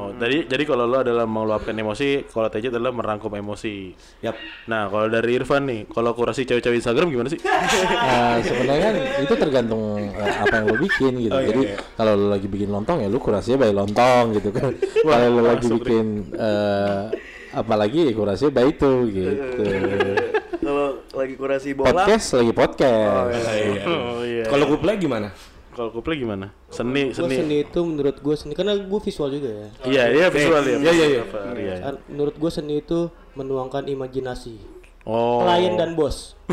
[0.00, 3.92] Oh, jadi jadi kalau lo adalah meluapkan emosi, kalau Tejet adalah merangkum emosi.
[4.24, 4.32] Yap.
[4.64, 7.36] Nah, kalau dari Irfan nih, kalau kurasi cewek-cewek Instagram gimana sih?
[7.44, 11.36] Nah, sebenarnya kan itu tergantung eh, apa yang lo bikin gitu.
[11.36, 11.76] Oh, iya, Jadi iya.
[11.92, 14.72] kalau lo lagi bikin lontong ya lo kurasinya bayi lontong gitu kan.
[15.12, 16.06] kalau lo lagi bikin
[16.40, 17.02] eh,
[17.52, 19.62] apalagi ya kurasinya bayi itu gitu.
[20.62, 23.34] Kalau lagi kurasi bola, podcast lagi podcast.
[23.82, 24.46] Oh iya.
[24.46, 25.34] Kalau kuplay gimana?
[25.72, 26.52] Kalau kuplay gimana?
[26.68, 27.36] Seni, Gue seni.
[27.40, 29.68] seni itu menurut gue seni karena gue visual juga ya.
[29.88, 30.76] Iya, iya visual ya.
[30.76, 31.22] Iya, iya, iya.
[31.56, 31.74] Iya.
[31.80, 34.60] Kan Menurut gue seni itu menuangkan imajinasi.
[35.08, 35.42] Oh.
[35.42, 36.36] Klien dan bos.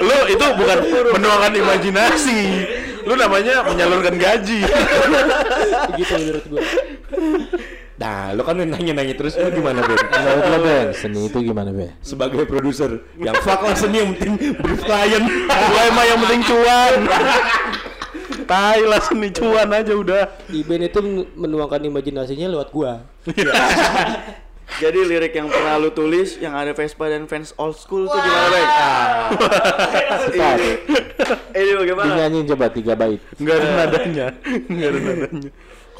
[0.00, 0.78] lu itu bukan
[1.12, 2.40] menuangkan imajinasi.
[3.04, 4.62] Lu namanya menyalurkan gaji.
[5.92, 6.62] Begitu menurut gue.
[8.00, 10.00] Nah, lo kan nanya-nanya terus lo gimana, Ben?
[10.00, 11.92] Menurut lo Ben, seni itu gimana Ben?
[12.00, 15.20] Sebagai produser, yang fuck lah seni yang penting brief klien.
[15.44, 16.92] Gue emang yang penting cuan.
[18.48, 20.32] Tai lah seni cuan aja udah.
[20.48, 23.04] Iben itu men- menuangkan imajinasinya lewat gua.
[24.82, 28.46] jadi lirik yang pernah lu tulis yang ada Vespa dan fans old school tuh gimana,
[28.48, 28.64] Bang?
[28.64, 29.28] Ah.
[30.56, 30.72] ini,
[31.52, 32.06] ini bagaimana?
[32.16, 33.20] Dinyanyiin coba tiga bait.
[33.36, 34.26] Enggak ada nadanya.
[34.72, 35.50] Enggak ada nadanya.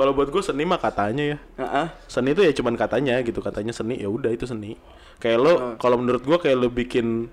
[0.01, 1.39] Kalau buat gue seni mah katanya ya.
[1.61, 1.87] Heeh.
[2.09, 4.81] Seni itu ya cuman katanya gitu, katanya seni ya udah itu seni.
[5.21, 7.29] Kayak lo kalau menurut gua kayak lo bikin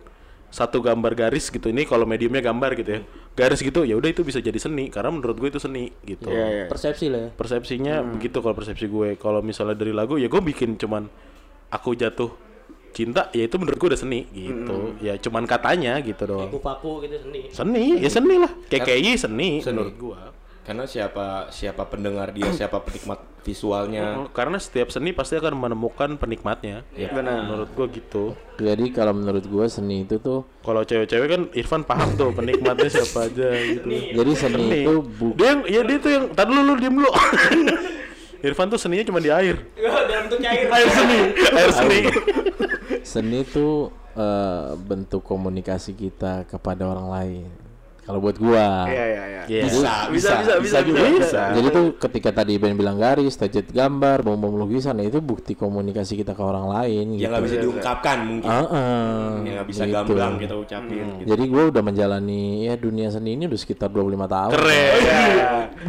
[0.52, 3.02] satu gambar garis gitu ini kalau mediumnya gambar gitu ya.
[3.38, 6.28] Garis gitu ya udah itu bisa jadi seni karena menurut gue itu seni gitu.
[6.28, 6.66] Iya, iya.
[6.68, 7.30] Persepsi lah ya.
[7.32, 9.16] Persepsinya begitu kalau persepsi gue.
[9.16, 11.08] Kalau misalnya dari lagu ya gue bikin cuman
[11.72, 12.32] aku jatuh
[12.96, 14.98] cinta ya itu menurut gue udah seni gitu.
[15.00, 16.50] Ya cuman katanya gitu doang.
[16.50, 17.42] Paku-paku gitu seni.
[17.54, 18.52] Seni, ya seni lah.
[18.68, 19.76] KKI seni, Seni.
[19.78, 20.20] menurut gua.
[20.68, 24.20] Karena siapa siapa pendengar dia, siapa penikmat visualnya.
[24.20, 26.84] Oh, Karena setiap seni pasti akan menemukan penikmatnya.
[26.92, 27.16] Iya.
[27.16, 27.48] Benar.
[27.48, 28.36] Menurut gua gitu.
[28.60, 33.26] Jadi kalau menurut gue seni itu tuh Kalau cewek-cewek kan Irfan paham tuh penikmatnya siapa
[33.26, 33.88] aja gitu.
[33.88, 34.80] jadi seni Seni.
[34.82, 37.08] itu bu- Dia yang ya dia tuh yang tadi lu lu diem lu.
[38.46, 39.56] Irfan tuh seninya cuma di air.
[40.10, 40.68] Dalam bentuk cair.
[40.68, 41.20] Air seni,
[41.54, 42.00] air seni.
[43.02, 47.48] seni itu eh, bentuk komunikasi kita kepada orang lain.
[48.08, 48.88] Kalau buat gua.
[48.88, 49.42] Iya, iya, iya.
[49.52, 49.62] Iya.
[49.68, 51.42] Bisa, bisa, bisa, bisa, juga bisa.
[51.60, 56.32] Jadi tuh ketika tadi Ben bilang garis, tajet gambar, bom-bom lukisan, itu bukti komunikasi kita
[56.32, 57.20] ke orang lain.
[57.20, 58.48] Yang nggak bisa diungkapkan mungkin.
[58.48, 59.96] Ah, Yang nggak bisa gitu.
[60.00, 61.04] gamblang kita ucapin.
[61.20, 61.36] gitu.
[61.36, 64.52] Jadi gue udah menjalani ya dunia seni ini udah sekitar 25 tahun.
[64.56, 64.96] Keren.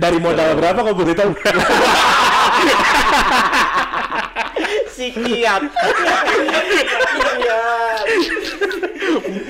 [0.02, 1.30] Dari modal berapa kau boleh tahu?
[4.90, 5.62] Sikiat.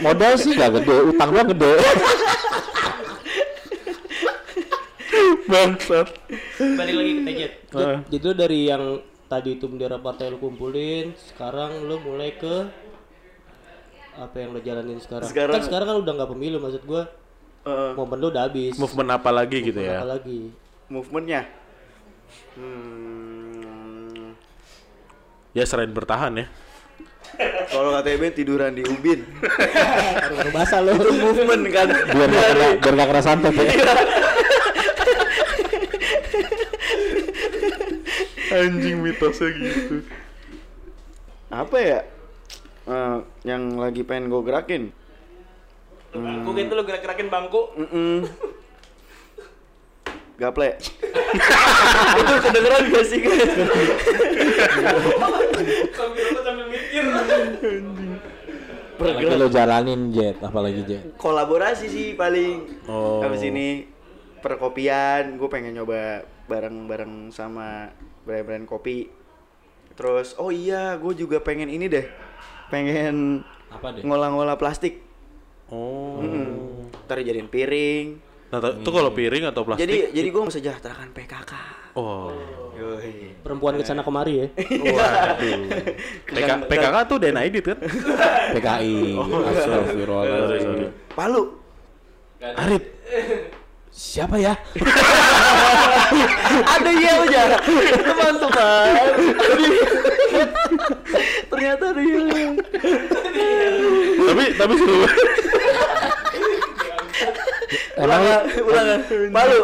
[0.04, 1.72] Modal sih gak gede, utang gua gede.
[5.48, 6.08] Bangsat.
[6.58, 7.52] Balik lagi ke Tejet.
[7.70, 7.98] Lu- Ah.
[8.04, 8.82] Jadi lu dari yang
[9.26, 12.68] tadi itu bendera partai lu kumpulin, sekarang lu mulai ke
[14.14, 15.24] apa yang lo jalanin sekarang?
[15.24, 17.08] Sekarang- kan sekarang kan udah nggak pemilu maksud gua.
[17.61, 18.74] Eh, Momen lu udah habis.
[18.74, 19.98] Movement apa lagi gitu ya?
[19.98, 20.52] Apa lagi?
[20.88, 21.44] movementnya.
[22.58, 24.32] Hmm,
[25.50, 26.46] Ya selain bertahan ya.
[27.68, 29.20] kalau kata Eben tiduran di ubin.
[30.32, 30.92] Baru basah lo.
[30.92, 31.88] Itu movement kan.
[31.92, 33.64] Biar gak kena, biar gak kena santet ya.
[38.59, 40.03] Anjing mitosnya gitu.
[41.49, 42.01] Apa ya?
[42.88, 44.83] Eh, yang lagi pengen gue gerakin.
[46.09, 47.62] Bangku gitu lo gerak-gerakin bangku.
[47.77, 48.16] Mm-mm.
[50.38, 50.71] Gaple.
[52.18, 53.51] itu kedengeran gak sih guys?
[56.47, 57.05] sambil mikir.
[59.37, 61.05] Lo jalanin Jet, apalagi Jet.
[61.21, 62.87] Kolaborasi sih paling.
[62.88, 63.21] Oh.
[63.21, 63.85] Habis ini
[64.40, 67.92] perkopian, gue pengen nyoba bareng-bareng sama
[68.29, 69.09] brand-brand kopi.
[69.97, 72.05] Terus, oh iya, gue juga pengen ini deh.
[72.69, 73.41] Pengen
[73.73, 74.05] Apa deh?
[74.05, 75.01] ngolah-ngolah plastik.
[75.73, 76.21] Oh.
[76.21, 76.93] Mm.
[77.09, 78.29] Ntar jadiin piring.
[78.49, 79.85] Nah, itu kalau piring atau plastik?
[79.85, 81.53] Jadi jadi gue mensejahterakan PKK.
[81.97, 82.33] oh.
[82.79, 83.35] Yoi.
[83.43, 84.47] Perempuan ke sana kemari ya.
[84.95, 85.61] Waduh.
[86.31, 87.79] PK, PKK tuh DNA edit kan?
[88.55, 89.19] PKI.
[89.19, 90.25] Astagfirullah.
[90.47, 90.87] Sorry, sorry.
[91.17, 91.43] Palu.
[92.38, 92.83] Arif.
[93.98, 94.54] Siapa ya?
[96.78, 97.58] ada iya aja.
[97.98, 98.94] Teman-teman.
[101.50, 102.54] Ternyata ada iya.
[104.22, 105.02] tapi tapi seru.
[107.98, 109.00] Emang Ulangan, ulangan.
[109.34, 109.62] Palu.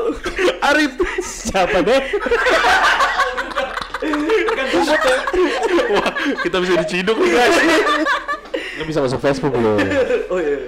[0.66, 0.92] Arif.
[1.22, 2.02] siapa deh?
[5.94, 6.10] Wah,
[6.42, 7.56] kita bisa diciduk nih guys.
[8.82, 9.78] Kan bisa masuk Facebook lo.
[10.34, 10.58] oh iya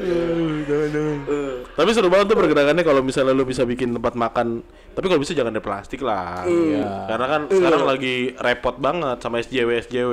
[1.76, 4.64] Tapi seru banget tuh pergerakannya kalau misalnya lu bisa bikin tempat makan.
[4.90, 6.42] Tapi kalau bisa jangan dari plastik lah.
[6.42, 7.04] Iya.
[7.06, 10.12] Karena kan sekarang lagi repot banget sama SJW SJW.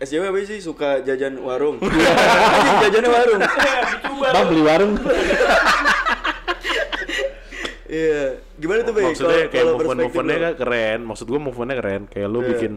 [0.00, 3.40] SJW apa sih suka jajan warung Anjing, jajannya warung
[4.24, 4.92] Bang beli warung.
[7.84, 8.22] iya
[8.56, 10.42] gimana tuh Bey Maksudnya kalau- kayak kalau movement perspektif movementnya lo?
[10.42, 10.98] kan keren.
[11.04, 12.02] Maksud gua movementnya keren.
[12.08, 12.48] Kayak lu Iya.
[12.50, 12.72] bikin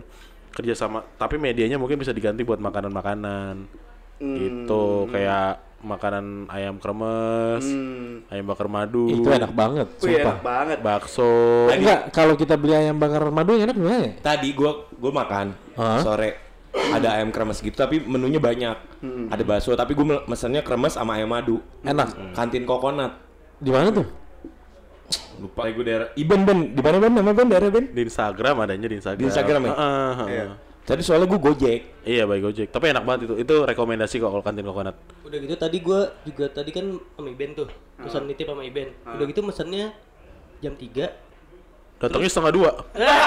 [0.51, 0.99] kerja sama.
[1.15, 3.55] Tapi medianya mungkin bisa diganti buat makanan-makanan.
[4.15, 4.35] Hmm.
[4.35, 8.25] Gitu kayak makanan ayam kremes, Hmm.
[8.27, 10.21] ayam bakar madu, Itu enak banget, Wih, sumpah.
[10.25, 11.31] enak banget bakso.
[11.69, 14.11] Enggak, kalau kita beli ayam bakar madu yang enak gimana ya?
[14.19, 16.01] Tadi gua gua makan Hah?
[16.01, 16.29] sore
[16.73, 18.75] ada ayam kremes gitu tapi menunya banyak.
[19.29, 21.61] Ada bakso tapi gua me- mesennya kremes sama ayam madu.
[21.79, 22.33] Enak.
[22.33, 23.15] Kantin kokonat.
[23.55, 24.07] Di mana tuh?
[25.35, 27.11] Lupa gue daerah Iben Ben, di mana Ben?
[27.11, 27.85] Nama Ben daerah Ben?
[27.87, 29.19] Di Instagram adanya di Instagram.
[29.19, 29.73] Di Instagram ya?
[29.75, 30.27] Heeh, heeh.
[30.31, 30.45] Iya.
[30.85, 32.05] Tadi soalnya gue Gojek.
[32.05, 32.69] Iya baik Gojek.
[32.69, 33.33] Tapi enak banget itu.
[33.41, 34.93] Itu rekomendasi kok kalau kantin kokonat.
[35.25, 36.85] Udah gitu tadi gua juga tadi kan
[37.17, 37.65] sama Iben tuh.
[37.97, 38.93] Pesan nitip sama Iben.
[39.01, 39.97] Udah gitu mesennya
[40.61, 41.09] jam 3.
[41.97, 42.71] Datangnya setengah dua.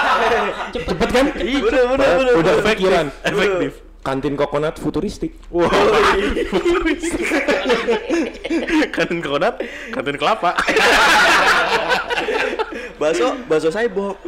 [0.73, 1.25] Cepet kan?
[1.35, 3.11] udah udah udah Udah pikiran.
[3.27, 3.83] Efektif.
[3.99, 5.35] Kantin kokonat futuristik.
[5.51, 5.67] Wow.
[8.95, 9.59] kantin kokonat,
[9.91, 10.55] kantin kelapa.
[12.99, 14.19] bakso bakso saibok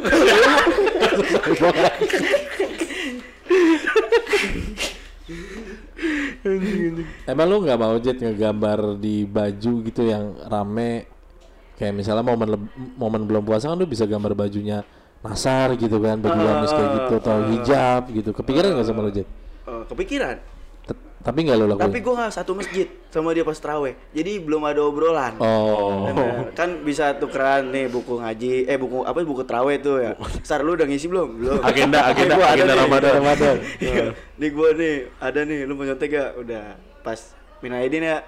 [7.26, 11.06] Emang lu nggak mau jet ngegambar di baju gitu yang rame?
[11.78, 14.82] Kayak misalnya momen momen belum puasa kan lu bisa gambar bajunya
[15.22, 18.30] nasar gitu kan baju gamis kayak gitu atau hijab gitu.
[18.34, 19.28] Kepikiran nggak sama lu jet
[19.62, 20.42] Oh, kepikiran.
[20.42, 20.51] T-
[21.22, 21.84] tapi nggak lu lakuin?
[21.84, 25.38] Tapi gue nggak satu masjid sama dia pas teraweh jadi belum ada obrolan.
[25.38, 26.06] Oh.
[26.08, 26.50] Bener.
[26.52, 30.12] kan bisa tukeran nih buku ngaji eh buku apa buku teraweh tuh ya.
[30.42, 31.28] Sar lu udah ngisi belum?
[31.36, 31.58] Belum.
[31.60, 32.74] Agenda- agenda- Gua ada agenda.
[32.76, 33.12] Ramadan.
[33.16, 33.56] Ramadan.
[33.78, 34.04] Iya.
[34.36, 36.64] nih gue nih ada nih lu mau nyontek gak udah.
[37.00, 37.20] Pas
[37.58, 38.18] Minaidin ya.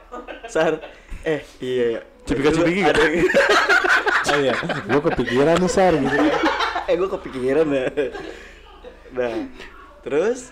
[0.47, 0.79] Sar
[1.23, 3.27] eh iya ya Cipika cipiki ada yang-
[4.31, 4.55] oh iya.
[4.87, 6.17] Gua kepikiran nih sar gitu.
[6.85, 7.87] Eh gue kepikiran ya
[9.11, 9.35] nah
[10.01, 10.51] terus?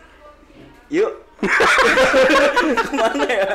[0.89, 1.11] Yuk
[1.43, 3.51] ke mana ya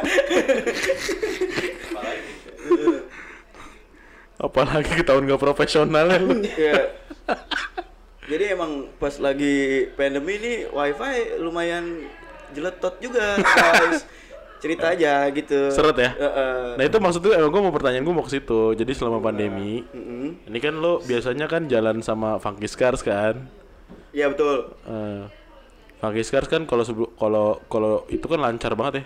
[4.37, 6.45] Apalagi ke tahun gak profesional ya lu.
[6.45, 6.93] Iya.
[8.27, 12.05] Jadi emang pas lagi pandemi ini wifi lumayan
[12.53, 14.05] jeletot juga guys.
[14.57, 15.69] Cerita aja gitu.
[15.69, 16.11] Seret ya?
[16.17, 16.81] Heeh.
[16.81, 18.73] Nah itu maksudnya emang gue mau pertanyaan gue mau ke situ.
[18.73, 20.49] Jadi selama pandemi, Mm-mm.
[20.49, 23.45] ini kan lo biasanya kan jalan sama Funky Scars kan.
[24.13, 24.73] Iya betul.
[24.89, 25.23] Eh,
[25.97, 29.05] Funky Scars kan kalau sebelum kalau kalau itu kan lancar banget ya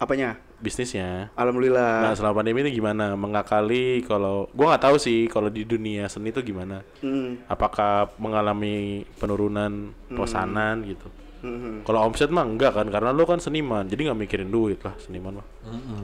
[0.00, 0.40] Apanya?
[0.60, 1.28] bisnisnya.
[1.32, 2.16] Nah Alhamdulillah.
[2.16, 3.16] selama pandemi ini gimana?
[3.16, 6.84] Mengakali kalau gue nggak tahu sih kalau di dunia seni itu gimana.
[7.04, 7.48] Mm.
[7.48, 11.08] Apakah mengalami penurunan pesanan gitu?
[11.40, 11.88] Mm-mm.
[11.88, 15.40] Kalau omset mah enggak kan karena lo kan seniman jadi nggak mikirin duit lah seniman
[15.40, 15.46] mah.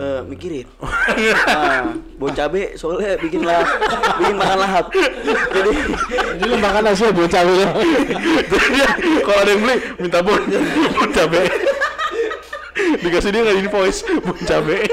[0.00, 0.64] Eh, mikirin.
[1.52, 3.60] nah, bon cabe soalnya bikin lah
[4.16, 4.88] bikin makan lahap.
[4.88, 7.68] Jadi lu makan nasi buat cawe ya
[8.52, 8.80] Jadi
[9.20, 10.40] kalau ada yang beli minta bon,
[10.96, 11.42] bon cabe.
[13.04, 14.88] Dikasih dia nggak invoice bon cabe.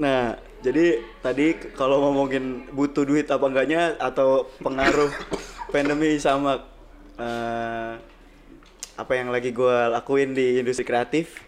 [0.00, 5.10] Nah, jadi tadi kalau ngomongin butuh duit apa enggaknya atau pengaruh
[5.70, 6.60] pandemi sama
[7.16, 7.92] eh,
[8.98, 11.40] apa yang lagi gua lakuin di industri kreatif,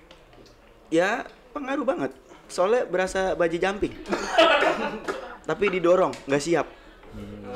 [0.89, 2.13] ya pengaruh banget.
[2.49, 3.93] Soalnya berasa baji jumping,
[5.49, 6.67] tapi didorong, nggak siap,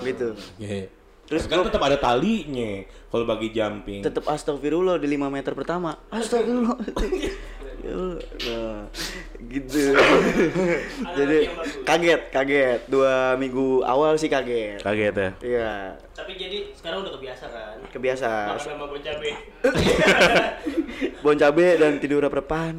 [0.05, 0.37] gitu.
[0.37, 0.93] Oke.
[1.27, 3.99] Terus kan tetap ada talinya kalau bagi jumping.
[3.99, 5.99] tetap astagfirullah di 5 meter pertama.
[6.15, 6.79] Astagfirullah.
[7.88, 8.83] Nah,
[9.46, 9.94] gitu.
[11.18, 11.38] Jadi
[11.83, 12.81] kaget, kaget.
[12.87, 14.81] Dua minggu awal sih kaget.
[14.81, 15.31] Kaget ya.
[15.40, 15.72] Iya,
[16.11, 17.77] Tapi jadi sekarang udah kebiasa kan.
[17.88, 18.31] kebiasa.
[18.49, 19.31] Makan sama bon cabe.
[21.18, 22.72] Bon cabe dan tidur reprepan.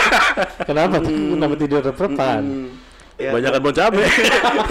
[0.68, 2.68] kenapa tuh kenapa tidur reprepan Hmm.
[3.16, 4.04] Ya, Banyakan bon cabe.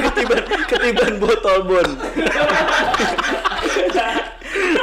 [0.05, 0.37] ketiban,
[0.69, 1.87] ketiban botol bon.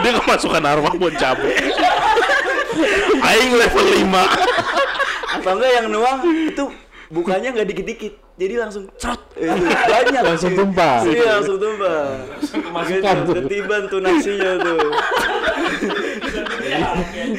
[0.03, 1.47] dia kemasukan arwah bon cabe.
[3.23, 4.03] Aing level 5
[5.33, 6.65] Atau enggak yang nuang itu
[7.13, 8.15] bukanya nggak dikit-dikit.
[8.41, 9.21] Jadi langsung cerot.
[9.37, 10.23] Itu banyak.
[10.25, 11.05] Langsung tumpah.
[11.05, 12.01] Iya, langsung tumpah.
[12.49, 13.35] Kemasukan Gitu, tuh.
[13.45, 14.81] Ketiban tuh nasinya tuh.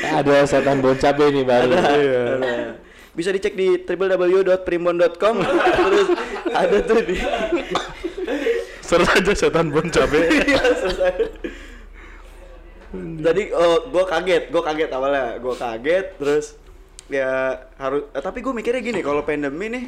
[0.03, 2.77] ada setan bon cabe nih baru Ada.
[3.13, 5.35] Bisa dicek di www.primbon.com
[5.85, 6.07] terus
[6.49, 7.17] ada tuh di
[8.81, 10.29] Search aja setan bon cabe.
[10.29, 10.61] Iya.
[12.93, 16.45] Tadi oh gue kaget, gue kaget awalnya, gue kaget terus
[17.07, 17.29] ya
[17.75, 19.85] harus eh, tapi gue mikirnya gini kalau pandemi nih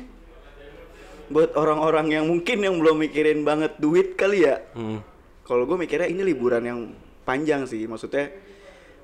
[1.25, 4.99] buat orang-orang yang mungkin yang belum mikirin banget duit kali ya Hmm.
[5.41, 6.79] kalau gue mikirnya ini liburan yang
[7.21, 7.85] panjang sih.
[7.85, 8.29] Maksudnya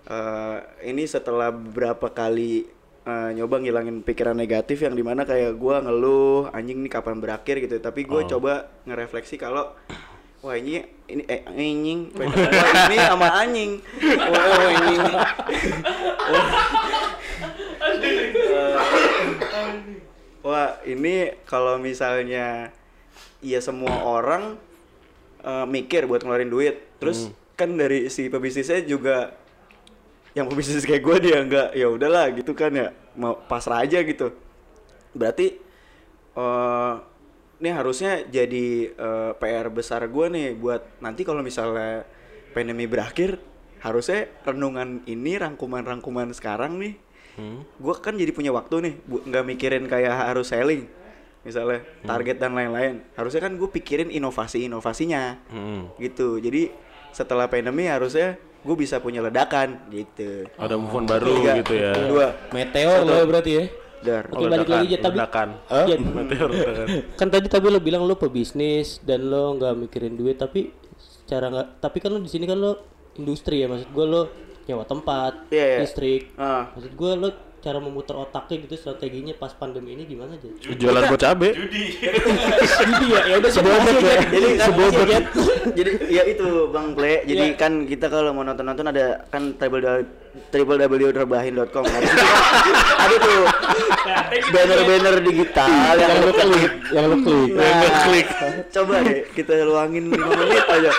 [0.03, 2.69] eh, ini setelah beberapa kali
[3.01, 7.57] eh, nyoba ngilangin pikiran negatif yang di mana kayak gua ngeluh anjing nih kapan berakhir?
[7.59, 7.77] gitu.
[7.77, 9.73] Tapi gue coba ngerefleksi kalau
[10.41, 12.29] wah ini ini eh anjing wah
[12.85, 13.71] ini sama anjing.
[14.29, 15.01] Wah wah, anjing.
[15.09, 15.29] wah,
[17.99, 18.77] Eh,
[20.41, 22.71] wah ini kalau misalnya
[23.43, 24.55] ya semua orang
[25.43, 26.75] eh, mikir buat ngeluarin duit.
[27.01, 29.35] Terus kan dari si pebisnisnya juga
[30.31, 32.87] yang pebisnis kayak gue dia nggak ya udahlah gitu kan ya
[33.19, 34.31] mau pasrah aja gitu.
[35.11, 35.59] Berarti
[36.31, 36.93] eh
[37.61, 42.07] ini harusnya jadi eh, PR besar gue nih buat nanti kalau misalnya
[42.57, 43.37] pandemi berakhir
[43.81, 46.93] harusnya renungan ini rangkuman-rangkuman sekarang nih
[47.75, 50.85] gue kan jadi punya waktu nih nggak mikirin kayak harus selling
[51.41, 55.89] misalnya target dan lain-lain harusnya kan gue pikirin inovasi-inovasinya Hmm.
[55.97, 56.69] gitu jadi
[57.09, 61.53] setelah pandemi harusnya gue bisa punya ledakan gitu Ada move on baru Tiga.
[61.57, 61.91] gitu ya.
[61.97, 63.65] dua Meteor lo berarti ya.
[64.01, 65.49] dar Oke, balik lagi aja, tapi- ledakan.
[65.85, 66.87] Jet, Meteor ledakan.
[67.19, 71.67] kan tadi tapi lo bilang lo pebisnis dan lo nggak mikirin duit tapi secara nggak
[71.79, 72.71] tapi kan lo di sini kan lo
[73.13, 74.21] industri ya maksud gue lo
[74.63, 75.77] nyewa tempat Iya, iya.
[75.81, 76.69] listrik Ah.
[76.71, 77.29] maksud gue lo
[77.61, 81.53] cara memutar otaknya gitu strateginya pas pandemi ini gimana aja Jualan buat cabe.
[81.53, 81.77] jadi
[83.13, 84.17] ya ya udah Sebobot sebobot ya.
[84.25, 85.19] Jadi kan sebobot ya,
[85.69, 87.21] jadi ya itu Bang Ple.
[87.21, 87.61] Jadi Iya.
[87.61, 90.01] kan kita kalau mau nonton-nonton ada kan www
[90.49, 92.03] www.rebahin.com nah, kan
[92.97, 93.39] ada tuh
[94.49, 96.71] banner-banner digital yang lu klik.
[96.89, 100.91] yang lu klik Nah, coba deh kita luangin 5 menit aja.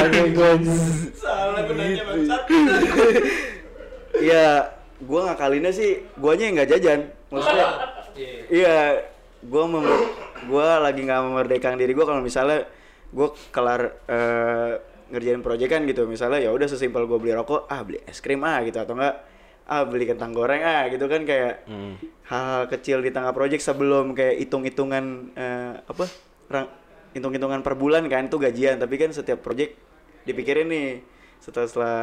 [0.00, 0.50] Sange gue
[4.20, 4.68] Iya,
[5.00, 7.00] gua ngakalinnya sih guanya yang nggak jajan.
[7.30, 7.66] Maksudnya
[8.50, 8.76] Iya,
[9.42, 9.86] gua mem
[10.44, 12.68] gua lagi nggak memerdekakan diri gua kalau misalnya
[13.08, 14.72] gua kelar eh,
[15.08, 16.04] ngerjain proyek kan gitu.
[16.04, 18.76] Misalnya ya udah sesimpel gua beli rokok, ah beli es krim ah gitu.
[18.76, 19.24] Atau enggak
[19.70, 21.64] ah beli kentang goreng ah gitu kan kayak
[22.26, 26.04] hal-hal kecil di tengah proyek sebelum kayak hitung-hitungan eh, apa
[26.50, 26.72] rang-
[27.14, 28.76] hitung-hitungan per bulan kan itu gajian.
[28.76, 29.78] Tapi kan setiap proyek
[30.30, 30.88] dipikirin nih
[31.38, 32.02] setelah setelah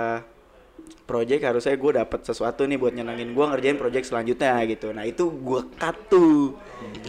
[1.03, 4.91] project harusnya gue dapat sesuatu nih buat nyenangin gue ngerjain project selanjutnya gitu.
[4.91, 6.53] Nah itu gue cut tuh.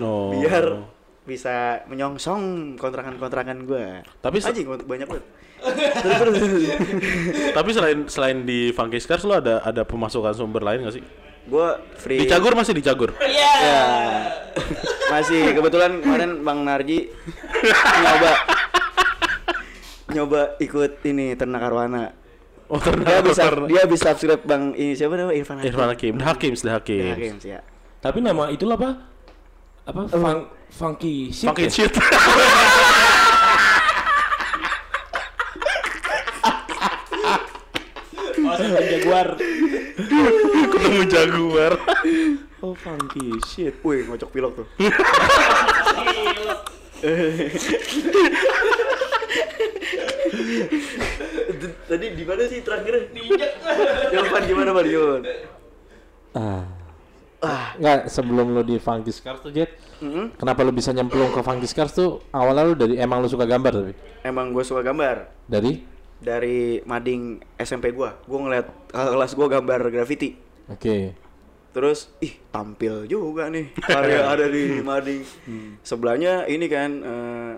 [0.00, 0.33] Oh.
[0.33, 0.96] biar
[1.28, 5.24] bisa menyongsong kontrakan-kontrakan gue Tapi se- aja banyak banget.
[7.59, 11.04] Tapi selain selain di Funky Scars lo ada ada pemasukan sumber lain gak sih?
[11.48, 12.20] gue free.
[12.20, 13.16] Di Cagur masih di Cagur.
[13.24, 13.81] ya.
[15.09, 15.57] Masih.
[15.57, 17.09] Kebetulan kemarin bang Narji
[18.04, 18.33] nyoba
[20.12, 22.12] nyoba ikut ini ternak arwana
[22.68, 26.26] Oh, dia bisa dia bisa subscribe bang ini siapa namanya Irfan Hakim Irfan Hakim, The
[26.28, 27.16] Hakim, The Hakim.
[27.16, 27.64] Hakim ya
[28.04, 28.90] Tapi nama itulah apa?
[29.88, 30.04] Apa?
[30.12, 31.48] Fun, funky shit.
[31.48, 31.72] Funky ya?
[31.88, 31.96] shit.
[38.44, 39.28] oh jaguar
[40.78, 41.72] Ketemu Jaguar.
[42.62, 43.74] Oh, funky shit.
[43.82, 44.66] Wih, ngocok pilok tuh.
[51.88, 53.12] Tadi di mana sih terakhir?
[53.12, 53.52] Diinjak.
[54.12, 55.20] Jawaban gimana, Pak Dion?
[56.34, 56.64] ah
[57.78, 59.70] Nggak, sebelum lo di Funky Scars tuh Jet
[60.02, 60.34] Mm-mm.
[60.38, 63.72] Kenapa lo bisa nyemplung ke Funky Scars tuh Awalnya lo dari Emang lo suka gambar
[63.74, 63.94] tapi
[64.26, 68.18] Emang gue suka gambar Dari dari mading SMP gua.
[68.26, 70.34] Gua ngeliat kakak kelas gua gambar graffiti.
[70.68, 71.14] Oke
[71.68, 75.22] Terus, ih tampil juga nih karya ada di mading.
[75.86, 77.52] Sebelahnya ini kan eh,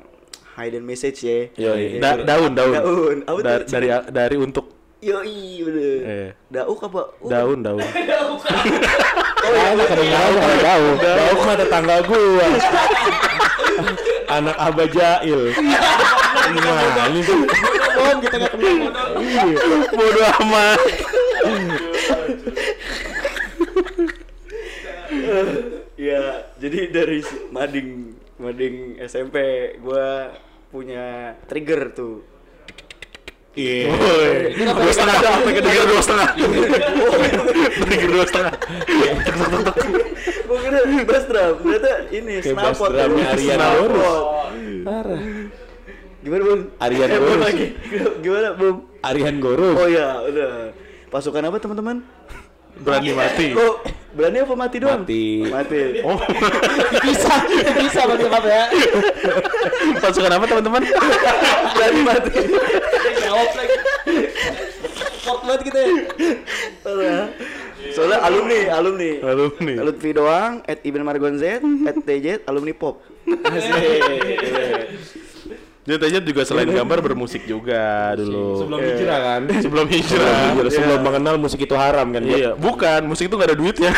[0.61, 1.39] hidden message ya.
[1.57, 1.99] Yoi.
[1.99, 2.75] Da- daun, daun.
[2.75, 3.17] Daun.
[3.25, 3.45] Apa tuh?
[3.45, 4.67] Da- dari dari untuk
[5.01, 6.01] Yoi, bener.
[6.05, 6.31] Eh.
[6.53, 7.17] Dauk apa?
[7.25, 7.81] Uh, daun, daun.
[9.41, 12.49] Oh iya kedengaran kalau jauh Dauk mah tetangga gua.
[14.37, 15.43] Anak Abah Jail.
[16.51, 17.41] Gimana ini tuh?
[18.01, 18.77] oh kita nggak kenal
[19.97, 20.79] Bodoh amat.
[26.01, 26.23] Ya,
[26.57, 27.19] jadi dari
[27.53, 27.89] mading
[28.41, 29.37] mading SMP
[29.83, 30.33] gua
[30.71, 32.23] punya trigger tuh.
[33.59, 33.91] Iya.
[33.91, 36.29] Woi, dua setengah, tiga dua setengah,
[37.91, 38.55] tiga dua setengah.
[40.47, 42.91] gua kira bass drum, ternyata ini snapot.
[42.95, 43.91] drumnya Aryan Snapot.
[43.91, 45.23] Gorus.
[46.21, 46.63] Gimana, Bung?
[46.79, 47.41] Aryan eh, Gorus.
[47.43, 47.67] lagi.
[48.23, 48.77] Gimana, Bung?
[49.03, 49.71] Arian Goro.
[49.75, 50.51] Oh ya, udah.
[51.11, 52.07] Pasukan apa, teman-teman?
[52.81, 53.47] Berani mati.
[53.55, 53.77] Oh,
[54.17, 55.05] berani apa mati doang?
[55.05, 55.25] Mati.
[55.47, 55.81] Mati.
[56.01, 56.19] Oh,
[57.05, 57.35] bisa
[57.79, 58.65] bisa bang apa ya
[60.01, 60.83] pasukan apa teman-teman?
[61.77, 62.41] berani mati.
[63.21, 63.77] jawab lagi
[65.21, 65.93] Sport banget kita ya.
[67.93, 69.11] Soalnya alumni, alumni.
[69.25, 69.73] Alumni.
[69.85, 73.05] Lutfi doang, at Ibn Margonzet, at TJ, alumni pop.
[75.91, 78.55] Jadi Tejet juga selain gambar bermusik juga dulu.
[78.63, 79.43] Sebelum hijrah kan.
[79.59, 80.39] Sebelum hijrah.
[80.55, 82.23] Sebelum, sebelum mengenal musik itu haram kan.
[82.23, 82.39] Bot?
[82.39, 83.91] Iya, bukan musik itu gak ada duitnya.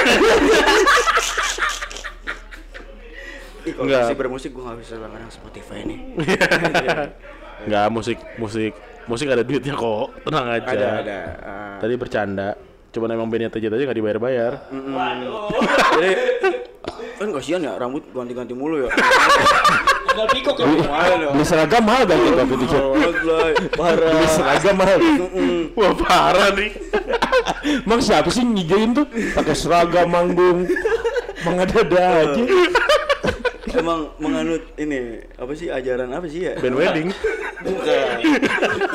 [3.63, 4.09] Kalau Enggak.
[4.09, 6.01] masih bermusik gue gak bisa langganan Spotify nih.
[7.69, 8.73] Nggak musik musik
[9.05, 10.17] musik ada duitnya kok.
[10.25, 10.73] Tenang aja.
[10.73, 11.19] ada ada.
[11.45, 11.77] Ah.
[11.77, 12.57] Tadi bercanda.
[12.89, 14.53] Cuman emang bandnya Tejet aja gak dibayar-bayar.
[16.01, 16.11] Jadi
[17.21, 18.91] kan kasihan ya rambut ganti-ganti mulu ya.
[20.13, 20.67] Tinggal pikok ya.
[21.33, 22.67] Beli seragam mahal waktu itu.
[22.69, 23.53] Banget, Blay.
[23.73, 24.13] Parah.
[24.13, 24.99] Beli seragam mahal.
[25.73, 26.71] Wah parah nih.
[27.89, 30.69] Emang siapa sih ngijain tuh pakai seragam manggung
[31.49, 32.43] mengada-ada aja.
[33.73, 36.61] Emang menganut ini apa sih ajaran apa sih ya?
[36.61, 37.09] Band wedding.
[37.63, 38.17] Bukan.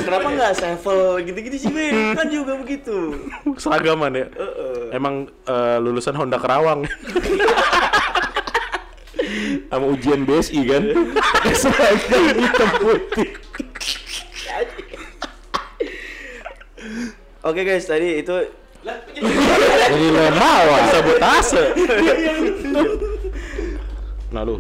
[0.05, 2.13] Kenapa nggak sevel gitu-gitu sih, Ben?
[2.13, 3.15] Kan juga begitu.
[3.57, 4.28] Seragaman ya.
[4.93, 6.86] Emang eh, lulusan Honda Kerawang.
[9.70, 10.84] Sama ujian BSI kan.
[11.54, 13.30] Seragam hitam putih.
[17.44, 18.36] Oke guys, tadi itu
[19.88, 20.78] Jadi lemawa.
[20.92, 21.64] Sabotase.
[24.32, 24.60] Nah lu,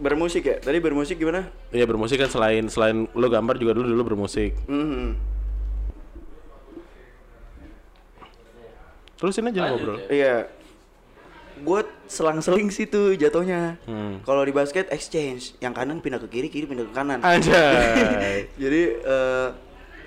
[0.00, 0.56] bermusik ya.
[0.60, 1.48] Tadi bermusik gimana?
[1.68, 4.56] iya bermusik kan selain selain lu gambar juga dulu dulu bermusik.
[4.70, 5.16] Mhm.
[9.18, 9.98] Terusin aja ngobrol.
[10.06, 10.46] Iya.
[11.58, 13.76] Gue selang-seling sih tuh jatuhnya.
[13.84, 14.24] Hmm.
[14.24, 17.20] Kalau di basket exchange, yang kanan pindah ke kiri, kiri pindah ke kanan.
[17.20, 18.48] Anjay.
[18.62, 19.48] Jadi eh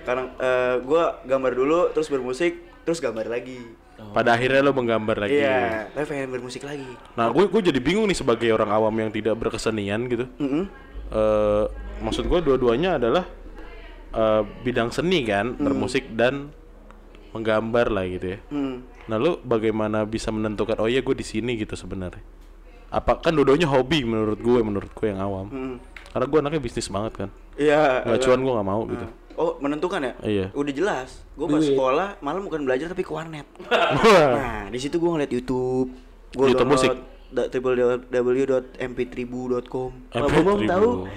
[0.01, 3.61] kadang eh, gue gambar dulu, terus bermusik, terus gambar lagi.
[4.01, 5.37] Pada akhirnya lo menggambar lagi.
[5.37, 6.89] Iya, tapi pengen bermusik lagi.
[7.13, 10.25] Nah, gue gue jadi bingung nih sebagai orang awam yang tidak berkesenian gitu.
[10.41, 10.63] Mhm.
[11.13, 11.65] Eh,
[12.01, 13.29] maksud gue dua-duanya adalah
[14.11, 16.49] eh, bidang seni kan, bermusik dan
[17.31, 18.39] menggambar lah gitu ya.
[18.51, 18.83] Hmm.
[19.11, 22.23] Nah, lu bagaimana bisa menentukan oh iya gue di sini gitu sebenarnya?
[22.87, 25.51] Apa kan dua-duanya hobi menurut gue, menurut gue yang awam.
[25.51, 25.75] Hmm.
[26.11, 27.29] Karena gue anaknya bisnis banget kan.
[27.59, 28.07] Iya.
[28.07, 29.05] Nggak agak- cuan gue nggak mau gitu.
[29.35, 30.15] Oh, menentukan ya?
[30.23, 30.47] Iya.
[30.55, 31.23] Udah jelas.
[31.35, 33.47] Gue pas sekolah malam bukan belajar tapi ke warnet.
[34.39, 35.91] Nah, di situ gue ngeliat YouTube.
[36.31, 36.91] Gue YouTube musik?
[37.31, 39.91] www.mp3bu.com.
[40.11, 40.43] Kalau MP3bu.
[40.43, 41.07] belum tahu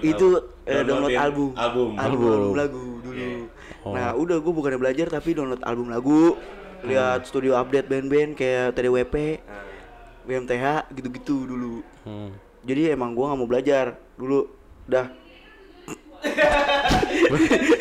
[0.00, 0.26] itu
[0.64, 1.52] eh, download album.
[1.56, 1.88] album.
[1.96, 2.56] album, Album.
[2.56, 3.52] lagu dulu.
[3.88, 6.36] Nah, udah gue bukannya belajar tapi download album lagu,
[6.86, 9.42] lihat studio update band-band kayak TDWP,
[10.28, 11.74] BMTH gitu-gitu dulu.
[12.04, 12.30] Hmm.
[12.62, 14.46] Jadi emang gua nggak mau belajar dulu.
[14.88, 15.08] Dah.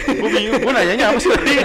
[0.08, 1.58] gue bingung, gue nanyanya apa sih tadi?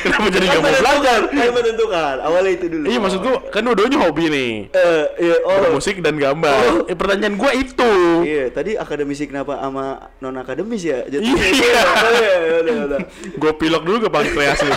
[0.00, 1.20] Kenapa jadi nggak mau belajar?
[1.28, 2.16] Ayo menentukan.
[2.24, 2.84] Awalnya itu dulu.
[2.88, 4.52] Iya maksud gue kan dua-duanya hobi nih.
[4.72, 5.60] Eh, iya, oh.
[5.60, 6.88] Bermusik dan gambar.
[6.88, 7.92] Eh, pertanyaan gue itu.
[8.24, 11.04] Iya, tadi akademisi kenapa sama non akademis ya?
[11.04, 11.82] Jadi Iya.
[11.84, 13.00] Oh, iya, udah, udah.
[13.36, 14.66] Gue pilok dulu ke paling kreasi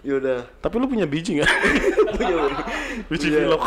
[0.00, 0.06] ini.
[0.06, 0.40] Yaudah.
[0.58, 1.50] Tapi lu punya biji nggak?
[3.10, 3.38] biji Iya.
[3.44, 3.64] pilok.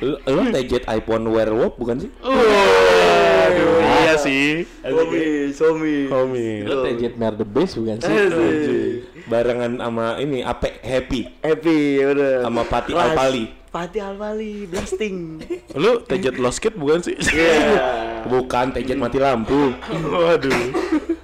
[0.00, 2.10] Lu, lu Tejet iPhone werewolf bukan sih?
[2.18, 3.72] Waduh,
[4.02, 4.66] iya sih.
[4.82, 5.22] Somi,
[5.52, 5.96] Somi.
[6.06, 6.48] Homi.
[6.62, 8.10] Lo Tejet Mer the Best bukan sih?
[8.10, 9.24] Asik.
[9.24, 12.42] Barengan sama ini Ape Happy Happy, udah.
[12.42, 13.14] sama Pati Kelas.
[13.14, 13.44] Alpali.
[13.72, 15.40] Pati Alpali, blasting.
[15.72, 17.16] Lu tejet lost kid bukan sih?
[17.16, 18.20] Iya.
[18.22, 19.74] Bukan Tejet mati lampu.
[19.90, 20.54] Waduh.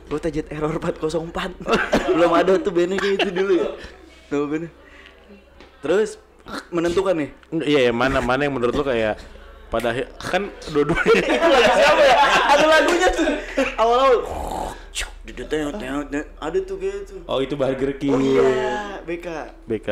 [0.09, 1.29] Gue tajet error 404
[2.17, 3.69] Belum ada tuh bandnya kayak itu dulu ya
[4.33, 4.71] Nama bandnya
[5.85, 6.11] Terus
[6.73, 7.31] menentukan nih
[7.69, 9.21] Iya, ya, mana mana yang menurut lu kayak
[9.69, 12.17] pada akhir kan dua-duanya Lagu siapa ya?
[12.57, 13.29] Ada lagunya tuh
[13.77, 14.17] Awal-awal
[16.41, 18.17] Ada tuh kayak tuh Oh itu Burger King.
[18.17, 18.49] Oh iya
[19.05, 19.27] BK
[19.69, 19.89] BK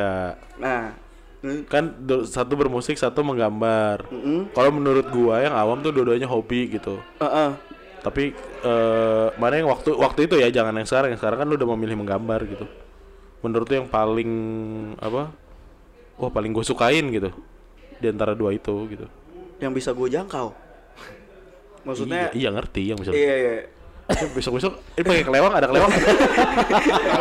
[0.56, 0.96] Nah
[1.44, 1.92] hmm, kan
[2.24, 4.08] satu bermusik satu menggambar.
[4.08, 4.50] Mm-mm.
[4.56, 6.98] Kalau menurut gua yang awam tuh dua-duanya hobi gitu.
[7.20, 7.54] uh-uh.
[8.06, 8.30] Tapi
[8.62, 11.68] eh, mana yang waktu waktu itu ya jangan yang sekarang yang sekarang kan lu udah
[11.74, 12.66] memilih menggambar gitu.
[13.42, 14.30] Menurut lu yang paling
[15.02, 15.34] apa?
[16.16, 17.34] Wah paling gue sukain gitu
[17.98, 19.10] di antara dua itu gitu.
[19.58, 20.54] Yang bisa gue jangkau
[21.86, 23.10] Maksudnya iya, iya ngerti yang bisa.
[23.10, 23.54] Iya iya
[24.06, 25.90] besok besok ini pakai kelewang ada kelewang.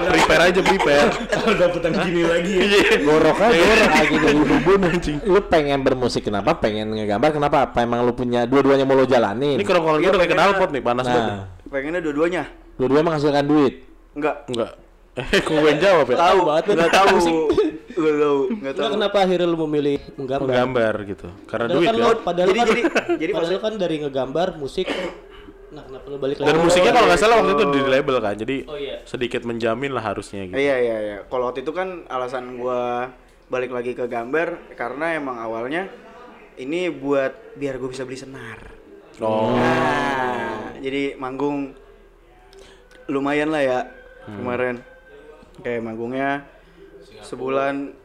[0.05, 1.09] prepare aja prepare.
[1.27, 2.61] Kalau dapetan gini lagi ya.
[2.61, 2.81] Iya.
[3.01, 5.17] Gorok aja gorok lagi dari bubun anjing.
[5.25, 6.53] Lu pengen bermusik kenapa?
[6.55, 7.57] Pengen ngegambar kenapa?
[7.65, 9.57] Apa emang lu punya dua-duanya mau lu jalanin?
[9.57, 11.33] Ini kerongkongan gue udah kayak knalpot nih panas banget.
[11.33, 12.43] Nah, Pengennya dua-duanya
[12.77, 13.73] dua-duanya menghasilkan duit.
[14.13, 14.71] Enggak Enggak.
[15.15, 16.17] Eh, gue yang jawab ya.
[16.21, 16.63] Tahu banget.
[16.69, 20.45] Enggak tahu Enggak tahu Enggak Enggak tahu kenapa akhirnya lu memilih menggambar?
[20.45, 21.27] Menggambar gitu.
[21.49, 22.03] Karena duit kan ya.
[22.03, 22.85] lu, padahal Jadi- kan, jadi-
[23.17, 24.85] jadi padahal kan dari ngegambar musik.
[25.75, 26.47] Nah, kenapa lu balik lagi?
[26.47, 28.95] Dan musiknya kalau nggak salah waktu itu di label kan, jadi Oh, iya.
[29.03, 30.55] sedikit menjamin lah harusnya gitu.
[30.55, 31.17] Iya iya iya.
[31.27, 33.11] Kalau waktu itu kan alasan gua
[33.45, 35.91] balik lagi ke gambar karena emang awalnya
[36.55, 38.57] ini buat biar gue bisa beli senar.
[39.19, 41.75] Oh, Nah, jadi manggung
[43.05, 43.79] lumayan lah ya
[44.25, 44.81] kemarin.
[45.59, 46.29] Kayak manggungnya
[47.21, 47.95] sebulan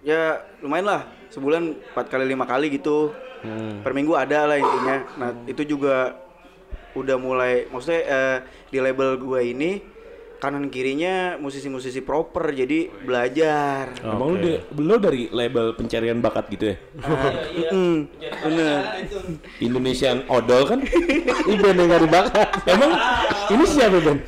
[0.00, 1.62] ya lumayan lah sebulan
[1.92, 3.10] empat kali lima kali gitu
[3.82, 6.18] per minggu ada lah intinya nah itu juga
[6.94, 9.96] udah mulai maksudnya eh, di label gua ini
[10.38, 16.64] kanan kirinya musisi-musisi proper jadi belajar Emang lu, de- lu dari label pencarian bakat gitu
[16.70, 16.76] ya?
[17.74, 18.06] Mm,
[18.46, 18.78] bener
[19.58, 20.78] Indonesian Odol kan?
[21.42, 22.48] Ini band yang gak dibakat.
[22.70, 22.90] Emang
[23.50, 24.22] ini siapa Ben?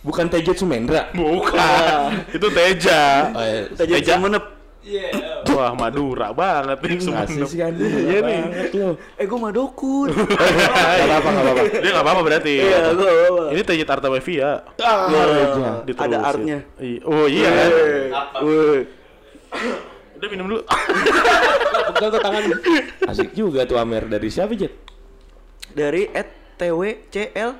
[0.00, 1.10] Bukan Tejet Sumendra?
[1.12, 2.08] Bukan.
[2.30, 3.34] itu Teja.
[3.34, 3.60] Oh, iya.
[3.68, 4.14] kita jadi Meja.
[4.16, 4.44] menep
[5.60, 7.20] Wah, Madura banget nih semua.
[7.22, 7.72] Rasis kan?
[7.76, 8.40] Iya nih.
[9.14, 11.62] Eh gua madokun Gak apa-apa, gak apa-apa.
[11.74, 12.54] Dia nggak apa-apa berarti.
[12.58, 14.50] iya gua gua- Ini Teja Artamevia.
[14.78, 15.04] Ah,
[15.82, 16.08] Diterusin.
[16.08, 16.98] ada artnya Iya.
[17.04, 17.68] Oh iya kan.
[18.40, 18.80] Wih.
[20.16, 20.60] Udah minum dulu.
[21.90, 22.42] Pegang ke tangan.
[23.04, 24.04] Asik juga tuh Amer.
[24.06, 24.72] Dari siapa Jet?
[25.70, 26.08] dari
[26.56, 27.50] @twcl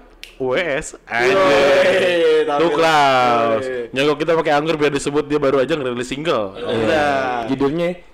[1.05, 2.49] Anjir.
[2.51, 2.63] tampil.
[2.67, 3.65] Tuh Klaus.
[3.95, 6.57] Nyogok kita pakai anggur biar disebut dia baru aja ngerilis single.
[6.59, 7.47] Udah.
[7.47, 8.09] Judulnya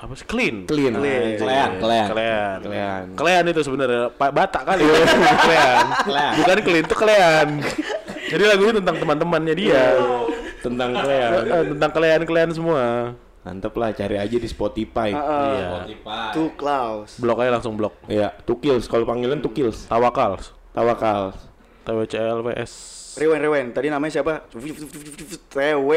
[0.00, 0.24] Apa sih?
[0.24, 0.64] Clean.
[0.64, 0.96] Clean.
[0.96, 1.36] Clean.
[1.36, 2.08] Klean, klean.
[2.08, 2.58] Kalian.
[2.64, 3.04] Kalian.
[3.12, 4.84] Kalian itu sebenarnya Pak Batak kali.
[4.88, 5.84] Kalian.
[6.40, 7.48] Bukan clean itu kalian.
[8.32, 9.84] Jadi lagunya tentang teman-temannya dia.
[10.64, 11.30] Tentang kalian.
[11.52, 13.12] Eh, tentang kalian-kalian semua.
[13.40, 15.12] Mantep lah, cari aja di Spotify.
[15.12, 15.84] Iya.
[15.84, 16.28] Spotify.
[16.32, 17.16] Tuh Klaus.
[17.20, 17.96] Blok aja langsung blok.
[18.08, 18.88] Iya, Tukils.
[18.88, 19.84] Kalau panggilan Tukils.
[19.88, 20.40] Tawakal.
[20.72, 21.49] Tawakal.
[21.84, 22.72] TWCL WS.
[23.18, 23.66] Rewen Rewen.
[23.74, 24.46] Tadi namanya siapa?
[25.50, 25.90] TW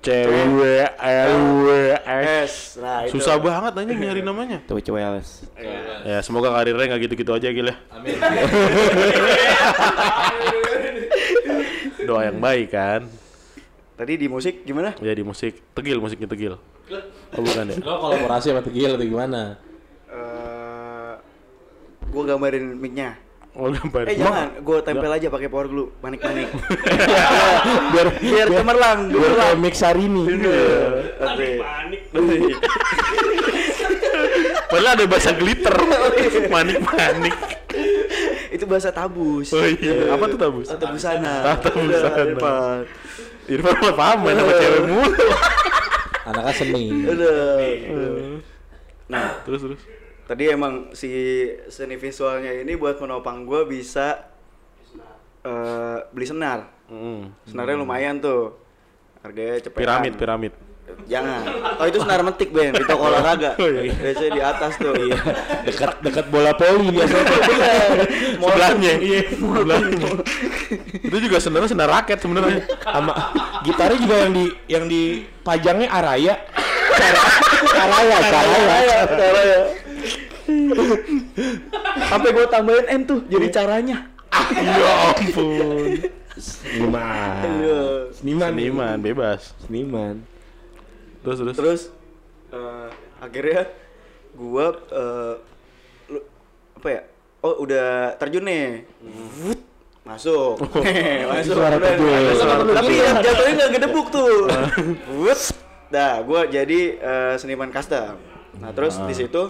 [0.00, 2.00] Cewek LWS.
[2.08, 2.80] S.
[2.80, 3.20] Nah, itu.
[3.20, 4.64] Susah banget nanya nyari namanya.
[4.64, 5.44] TWCWLS.
[6.08, 7.76] Ya semoga karirnya nggak gitu-gitu aja gila.
[7.92, 8.16] Amin.
[12.08, 13.04] Doa yang baik kan.
[14.00, 14.96] Tadi di musik gimana?
[15.04, 16.56] Ya di musik tegil musiknya tegil.
[17.36, 17.76] Oh bukan ya.
[17.84, 19.54] Lo kolaborasi sama Tegil atau gimana?
[20.10, 21.12] Eh
[22.10, 23.14] gua gambarin mic-nya.
[23.50, 24.06] Oh gambar.
[24.06, 26.54] Eh jangan, gua tempel aja pakai power glue, manik-manik.
[27.92, 30.22] biar biar cemerlang, Biar kayak mix hari ini.
[31.18, 32.02] Panik,
[34.70, 35.74] Padahal ada bahasa glitter.
[36.54, 37.34] Manik-manik.
[38.54, 39.50] Itu bahasa tabus.
[39.50, 40.14] Oh iya.
[40.14, 40.66] Apa tuh tabus?
[40.70, 41.34] Atau busana.
[41.50, 42.22] Ah, tabusana.
[42.22, 42.82] Irfan.
[43.50, 45.26] Irfan mah paham main sama cewek mulu.
[46.30, 46.84] Anaknya seni.
[47.02, 47.34] Udah.
[49.10, 49.80] Nah, Terus terus.
[50.30, 51.10] Tadi emang si
[51.66, 54.30] seni visualnya ini buat menopang gua bisa
[55.42, 56.70] eh, beli senar.
[56.86, 57.50] Mm.
[57.50, 58.54] Senarnya lumayan tuh.
[59.26, 59.82] Harganya cepetan.
[59.82, 60.52] Piramid piramid.
[61.10, 61.42] Jangan.
[61.78, 63.54] Oh itu senar metik Ben di toko olahraga.
[63.62, 63.90] Oh, iya.
[63.94, 64.94] Biasanya di atas tuh.
[64.94, 65.18] Iya.
[65.66, 67.26] Dekat dekat bola poli biasanya.
[68.38, 68.92] Sebelahnya.
[69.02, 69.20] Iya.
[69.34, 70.10] Sebelahnya.
[71.10, 72.62] Itu juga sebenarnya senar raket sebenarnya.
[72.86, 73.12] Sama
[73.66, 76.34] gitarnya juga yang di yang dipajangnya Araya.
[77.70, 78.98] Araya, Araya.
[79.10, 79.89] Caranya.
[82.06, 84.06] Sampai gua tambahin M tuh jadi caranya.
[84.54, 86.06] ya ampun.
[86.36, 87.42] Seniman.
[87.44, 87.82] Iya.
[88.14, 88.50] Seniman.
[88.54, 89.52] Seniman bebas.
[89.62, 90.14] Seniman.
[91.20, 91.56] Terus terus.
[91.56, 91.80] Terus
[92.50, 92.88] eh,
[93.18, 93.62] akhirnya
[94.32, 95.34] gua eh,
[96.08, 96.26] lu-
[96.74, 97.02] apa ya?
[97.40, 98.84] Oh udah terjun nih.
[99.42, 99.60] Wut,
[100.02, 100.60] masuk.
[101.32, 101.54] masuk.
[101.56, 102.74] suara Udah, terjun.
[102.74, 104.48] Tapi yang jatuhnya nggak gedebuk tuh.
[105.20, 105.40] Wut.
[105.90, 108.14] Dah, gua jadi eh, seniman custom.
[108.60, 109.42] Nah, terus di situ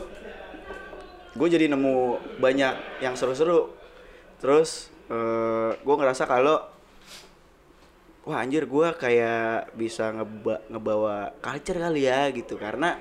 [1.31, 3.70] gue jadi nemu banyak yang seru-seru.
[4.41, 6.62] Terus eh gue ngerasa kalau
[8.22, 12.95] wah anjir gue kayak bisa ngeba- ngebawa culture kali ya gitu karena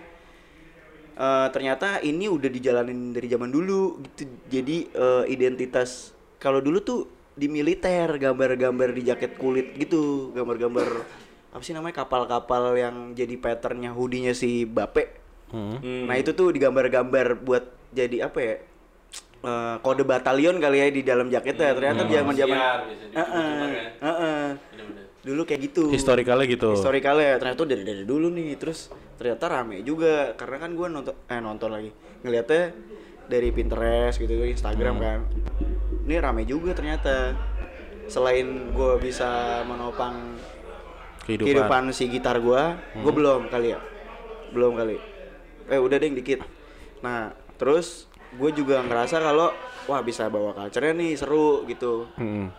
[1.13, 6.99] eh, ternyata ini udah dijalanin dari zaman dulu gitu jadi eh, identitas kalau dulu tuh
[7.38, 10.88] di militer gambar-gambar di jaket kulit gitu gambar-gambar
[11.53, 16.05] apa sih namanya kapal-kapal yang jadi patternnya hoodie-nya si Bape Hmm.
[16.05, 18.55] nah itu tuh digambar-gambar buat jadi apa ya
[19.39, 21.73] eh, kode batalion kali ya di dalam jaketnya.
[21.73, 22.57] Ternyata zaman-zaman
[23.15, 23.69] Heeh,
[24.03, 24.45] heeh.
[25.19, 25.91] dulu kayak gitu.
[25.91, 26.71] Historikalnya gitu.
[26.75, 28.55] historikalnya ternyata dari dari dulu nih.
[28.59, 31.91] Terus ternyata rame juga karena kan gue nonton eh nonton lagi.
[32.23, 32.63] Ngeliatnya
[33.29, 35.19] dari Pinterest gitu Instagram kan.
[36.07, 37.35] Ini rame juga ternyata.
[38.09, 40.33] Selain gue bisa menopang
[41.29, 41.45] Kehidupan.
[41.45, 42.61] kehidupan si gitar gue
[42.97, 43.79] gue belum kali ya.
[44.49, 44.97] Belum kali.
[45.69, 46.41] Eh udah deh dikit.
[47.05, 47.29] Nah
[47.60, 48.07] terus
[48.39, 49.51] gue juga ngerasa kalau
[49.86, 52.49] wah bisa bawa culture-nya nih seru gitu Hmm.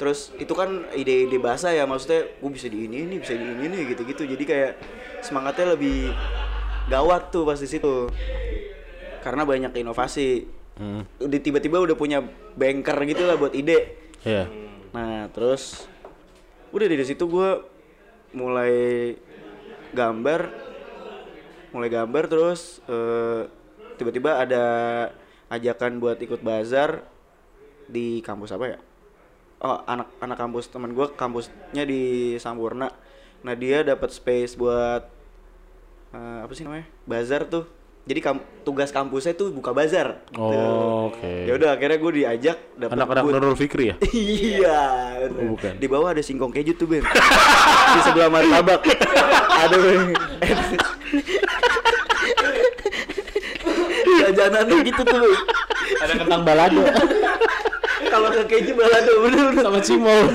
[0.00, 3.68] Terus itu kan ide-ide bahasa ya maksudnya gue bisa di ini ini bisa di ini
[3.68, 4.24] nih gitu-gitu.
[4.24, 4.72] Jadi kayak
[5.20, 6.08] semangatnya lebih
[6.88, 8.08] gawat tuh pas di situ.
[9.20, 10.48] Karena banyak inovasi.
[10.80, 11.04] Hmm.
[11.20, 12.24] Udah tiba-tiba udah punya
[12.56, 13.92] banker gitu lah buat ide.
[14.24, 14.48] Iya.
[14.96, 15.84] Nah, terus
[16.72, 17.60] udah dari situ gue
[18.32, 19.12] mulai
[19.92, 20.48] gambar
[21.76, 23.42] mulai gambar terus eh,
[24.00, 24.64] tiba-tiba ada
[25.48, 27.04] ajakan buat ikut bazar
[27.84, 28.78] di kampus apa ya?
[29.60, 32.00] Oh, anak anak kampus teman gue kampusnya di
[32.40, 32.88] Sampurna.
[33.40, 35.04] Nah, dia dapat space buat
[36.10, 37.68] eh, apa sih namanya bazar tuh
[38.00, 40.40] jadi kam- tugas kampusnya tuh buka bazar gitu.
[40.40, 41.44] Oh, oke.
[41.44, 43.22] ya udah akhirnya gue diajak dapet Anak-anak.
[43.28, 43.96] Nurul Fikri ya?
[44.16, 44.80] iya.
[45.28, 45.76] Oh, bukan.
[45.76, 48.80] di bawah ada singkong keju tuh Ben di sebelah martabak
[49.68, 49.76] ada
[54.40, 55.36] Ben jajanannya gitu tuh.
[56.02, 56.80] Ada kentang balado.
[58.12, 60.24] kalau ke keju balado bener-bener Sama cimol.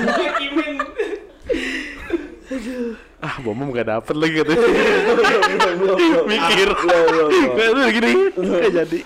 [3.16, 4.68] Ah, bom gak dapet lagi katanya.
[5.82, 5.98] Belum.
[6.30, 6.68] Mikir.
[6.70, 7.30] Ah, belum.
[7.58, 8.12] Kayak tuh gini.
[8.38, 9.00] Gak jadi.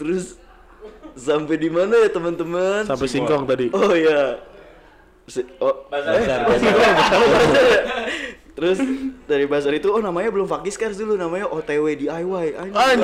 [0.00, 0.40] terus
[1.12, 3.68] sampai di mana ya teman-teman Sampai singkong tadi.
[3.76, 4.40] Oh iya.
[5.28, 6.40] Si- oh, Bazar, eh, bazar.
[6.48, 7.90] oh, bazar ya?
[8.50, 8.78] Terus
[9.30, 12.46] dari bazar itu oh namanya belum Fakiskars dulu namanya OTW DIY.
[12.58, 12.74] Anjay.
[12.74, 12.98] On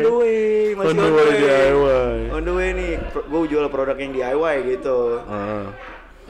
[0.00, 2.16] the way, masih On the way DIY.
[2.32, 5.20] On the way nih, gue jual produk yang DIY gitu.
[5.22, 5.64] Heeh.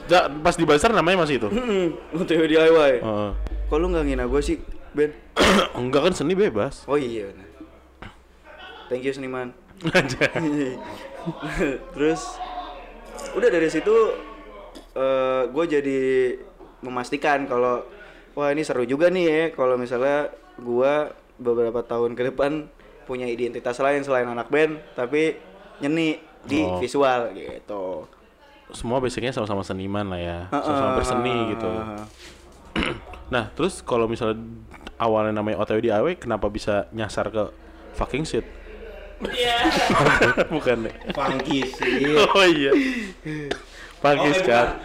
[0.05, 1.47] Ja, pas di bazar namanya masih itu.
[1.49, 2.93] Hmm, OTW DIY.
[3.01, 3.29] Heeh.
[3.71, 4.61] Kok lu nggak ngina gue sih,
[4.93, 5.15] Ben?
[5.79, 6.85] Enggak kan seni bebas.
[6.85, 7.33] Oh iya.
[8.85, 9.55] Thank you seniman.
[9.81, 10.77] Anjay.
[11.97, 12.21] Terus
[13.33, 13.95] udah dari situ
[15.51, 15.99] gue jadi
[16.85, 17.81] memastikan kalau
[18.37, 20.93] wah ini seru juga nih ya kalau misalnya gue
[21.35, 22.69] beberapa tahun ke depan
[23.03, 25.35] punya identitas lain selain anak band tapi
[25.81, 26.77] nyeni di Oh.
[26.77, 28.05] visual gitu.
[28.69, 30.39] Semua basicnya sama-sama seniman lah ya.
[30.49, 31.71] Sama-sama berseni gitu.
[33.25, 34.37] Nah, terus kalau misalnya
[35.01, 37.49] awalnya namanya OTW DIY, kenapa bisa nyasar ke
[37.97, 38.45] fucking shit?
[40.53, 40.85] Bukan.
[40.85, 40.93] ya?
[41.09, 42.13] Funky sih.
[42.13, 42.69] Oh iya.
[44.05, 44.77] Oh, scar.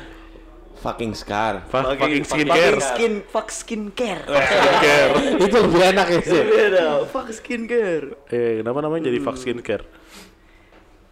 [0.81, 1.69] Fucking scar.
[1.69, 2.81] Fucking fucking skincare.
[2.81, 4.25] skin, fuck skincare.
[4.25, 5.13] Skincare.
[5.45, 6.41] itu lebih enak ya sih.
[6.41, 8.07] Beda, fuck skincare.
[8.33, 9.85] Eh, kenapa namanya jadi fuck skincare?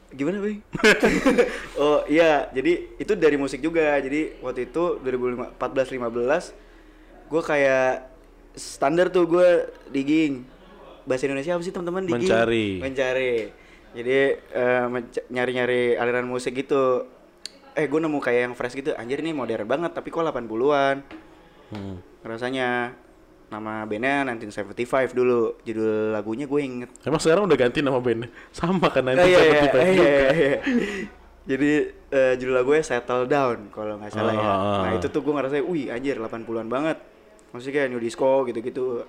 [0.09, 0.65] Gimana, Bang?
[1.85, 4.01] oh, iya, jadi itu dari musik juga.
[4.01, 8.09] Jadi waktu itu 2014 15 gue kayak
[8.57, 10.49] standar tuh gue digging.
[11.05, 12.09] Bahasa Indonesia apa sih, teman-teman?
[12.09, 12.25] Digging?
[12.25, 12.69] Mencari.
[12.81, 13.35] Mencari.
[13.93, 17.05] Jadi eh, menca- nyari-nyari aliran musik gitu.
[17.79, 18.91] Eh, gue nemu kayak yang fresh gitu.
[18.99, 21.07] Anjir ini modern banget, tapi kok 80-an.
[21.71, 22.03] Hmm.
[22.27, 22.91] Rasanya
[23.49, 25.55] nama bandnya 1975 dulu.
[25.63, 26.91] Judul lagunya gue inget.
[27.07, 28.35] Emang sekarang udah ganti nama bandnya?
[28.51, 30.59] Sama kan Oh, iya, iya, 1975 iya, iya, iya.
[31.49, 31.73] Jadi
[32.13, 34.43] eh, judul lagunya Settle Down kalau nggak salah ya.
[34.43, 34.99] Ah, ah, Nah ah.
[34.99, 36.99] itu tuh gue ngerasa, wih anjir 80-an banget.
[37.55, 39.07] Maksudnya kayak new disco gitu-gitu.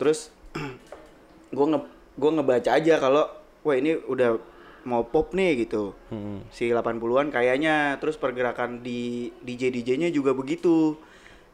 [0.00, 0.32] Terus
[1.56, 1.80] gue nge
[2.18, 3.30] gue ngebaca aja kalau
[3.62, 4.40] wah ini udah
[4.88, 5.92] mau pop nih gitu.
[6.08, 6.40] Hmm.
[6.48, 10.96] Si 80-an kayaknya terus pergerakan di DJ DJ-nya juga begitu.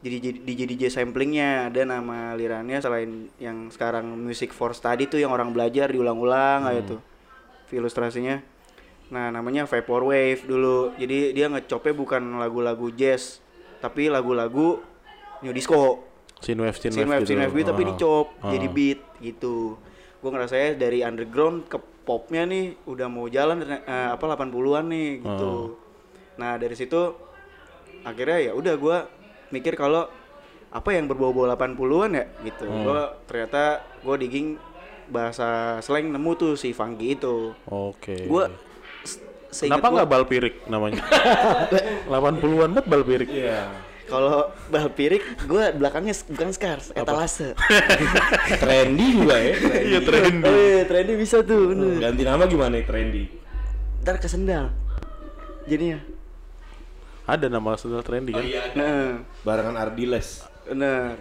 [0.05, 5.33] Jadi DJ DJ samplingnya ada nama lirannya selain yang sekarang music for study tuh yang
[5.33, 7.01] orang belajar diulang-ulang kayak tuh
[7.73, 8.39] ilustrasinya.
[9.11, 10.93] Nah, namanya Vaporwave dulu.
[10.95, 13.41] Jadi dia ngecopnya bukan lagu-lagu jazz,
[13.81, 14.81] tapi lagu-lagu
[15.41, 16.05] new disco.
[16.41, 17.29] Synthwave, Synthwave, synthwave, gitu.
[17.33, 17.89] synthwave beat, tapi Ah.
[17.89, 18.51] dicop Ah.
[18.53, 19.57] jadi beat gitu.
[20.21, 25.77] Gue ngerasanya dari underground ke popnya nih udah mau jalan eh, apa 80-an nih gitu.
[26.37, 27.01] Nah, dari situ
[28.03, 28.97] akhirnya ya udah gua
[29.49, 30.05] mikir kalau
[30.69, 32.65] apa yang berbau-bau 80-an ya gitu.
[32.83, 33.63] Gua ternyata
[34.01, 34.61] gua digging
[35.07, 37.53] bahasa slang nemu tuh si funky itu.
[37.65, 38.25] Oke.
[38.25, 38.49] Gua
[39.01, 41.03] s- seinget Kenapa gua, nggak Balpirik namanya?
[42.11, 42.41] 80-an
[42.71, 43.29] banget Balpirik.
[43.31, 43.69] Iya.
[44.05, 47.57] Kalau bal pirik gua belakangnya bukan scars, etalase.
[48.63, 49.55] Trendy juga ya.
[49.81, 50.45] Iya trendy.
[50.45, 51.99] oh iya, trendy bisa tuh, bener.
[52.01, 53.25] Ganti nama gimana nih trendy?
[54.05, 54.71] Ntar ke sendal.
[55.65, 55.99] Jadinya.
[57.25, 58.45] Ada nama sendal trendy kan?
[58.77, 60.45] Nah, Barengan Ardiles.
[60.65, 61.17] bener.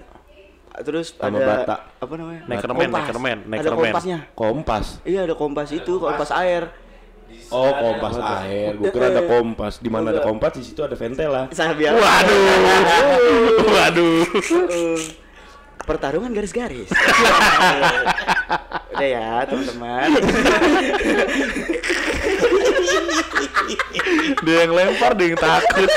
[0.74, 1.76] Terus Sama ada Bata.
[2.02, 2.42] apa namanya?
[2.50, 3.02] Neckerman, Kompas.
[3.06, 3.78] Neckerman, Ada Neckerman.
[3.94, 4.20] kompasnya.
[4.34, 4.86] Kompas.
[5.06, 6.66] Iya ada kompas itu, kompas air.
[7.50, 8.74] Oh, kompas air.
[8.74, 9.78] Gue kira ada kompas.
[9.78, 11.50] Di mana ada kompas, di situ ada ventela.
[11.54, 11.94] Sabiar.
[11.94, 12.42] Waduh.
[13.78, 14.22] Waduh.
[14.50, 15.00] Uh,
[15.84, 16.90] pertarungan garis-garis.
[18.94, 20.10] Udah ya teman-teman.
[24.46, 25.90] dia yang lempar, dia yang takut.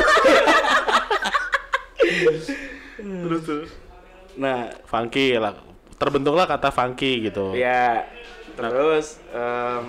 [3.07, 3.71] terus terus.
[4.37, 5.57] Nah, Funky lah.
[5.97, 7.57] Terbentuklah kata funky gitu.
[7.57, 8.05] ya
[8.53, 9.89] terus em,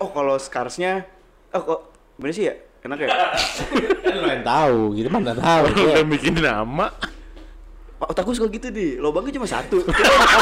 [0.00, 1.06] oh kalau scarsnya
[1.54, 1.80] oh kok
[2.18, 2.54] bener sih ya?
[2.84, 3.08] Enak ya?
[4.04, 5.64] Kan lo yang tahu, gitu mana tahu.
[5.72, 6.92] Udah bikin nama.
[7.96, 9.00] Pak otakku suka gitu deh.
[9.00, 9.80] Lobangnya cuma satu.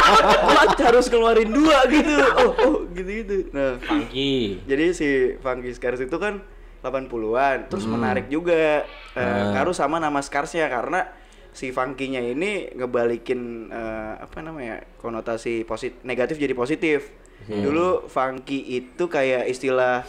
[0.90, 2.16] Harus keluarin dua gitu.
[2.42, 4.58] Oh oh gitu gitu nah Funky.
[4.66, 6.42] jadi si Funky Scars itu kan
[6.82, 8.82] 80-an terus menarik juga.
[9.14, 11.06] Eh, ngaruh sama nama Scarsnya karena
[11.52, 17.12] si Funky-nya ini ngebalikin eh, apa namanya konotasi positif negatif jadi positif.
[17.42, 20.06] Dulu Funky itu kayak istilah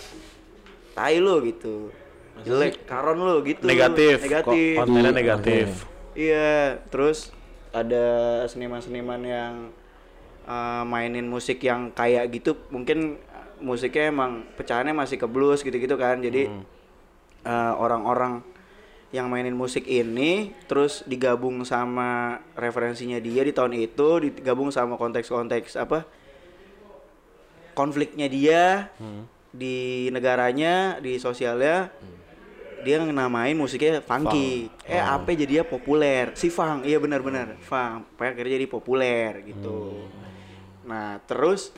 [0.94, 1.89] tai lo gitu.
[2.46, 3.66] Jelek karon lo gitu.
[3.66, 4.22] Negatif.
[4.22, 4.78] negatif.
[4.78, 5.89] Kontennya negatif.
[6.14, 7.34] Iya, terus
[7.74, 9.54] ada seniman-seniman yang
[10.46, 13.18] uh, mainin musik yang kayak gitu, mungkin
[13.58, 16.22] musiknya emang pecahannya masih ke blues gitu-gitu kan.
[16.22, 16.54] Jadi
[17.50, 18.46] uh, orang-orang
[19.14, 25.78] yang mainin musik ini terus digabung sama referensinya dia di tahun itu, digabung sama konteks-konteks
[25.78, 26.01] apa
[27.78, 28.89] konfliknya dia
[29.53, 31.93] di negaranya, di sosialnya
[32.82, 34.68] dia ngenamain musiknya funky.
[34.89, 36.34] Eh apa jadinya populer?
[36.34, 37.61] Si funk, iya benar-benar.
[37.61, 40.09] Pokoknya akhirnya jadi populer gitu.
[40.89, 41.70] Nah terus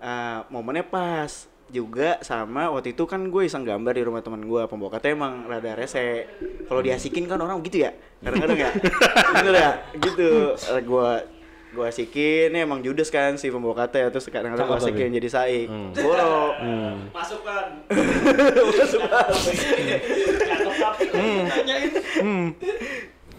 [0.00, 4.62] eh, momennya pas juga sama waktu itu kan gue iseng gambar di rumah teman gue
[4.66, 6.26] pembokatnya emang rada rese.
[6.66, 7.94] Kalau diasikin kan orang gitu ya?
[8.20, 8.70] Kadang-kadang ya?
[9.40, 9.70] Gitu ya?
[9.96, 10.30] Gitu.
[10.54, 11.10] Eh, gue
[11.70, 15.68] gue asikin ini emang judes kan si pembokatnya terus kadang-kadang gue Cakep asikin jadi saik.
[16.02, 16.58] Boro
[17.14, 17.66] Masukkan.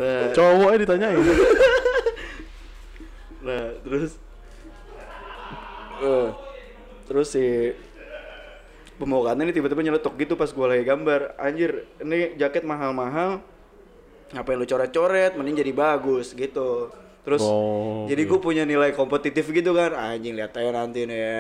[0.02, 1.20] Nah, Cowoknya ditanyain.
[3.46, 4.12] Nah, terus.
[6.02, 6.30] Eh
[7.12, 7.76] terus si
[9.02, 11.34] pembawaannya ini tiba-tiba nyeletuk gitu pas gue lagi gambar.
[11.42, 13.42] Anjir, ini jaket mahal-mahal.
[14.32, 15.34] Ngapain lu coret-coret?
[15.34, 16.94] Mending jadi bagus gitu.
[17.26, 19.92] Terus Oh, jadi gue punya nilai kompetitif gitu kan.
[19.92, 21.40] Anjing lihat aja nanti nih ya.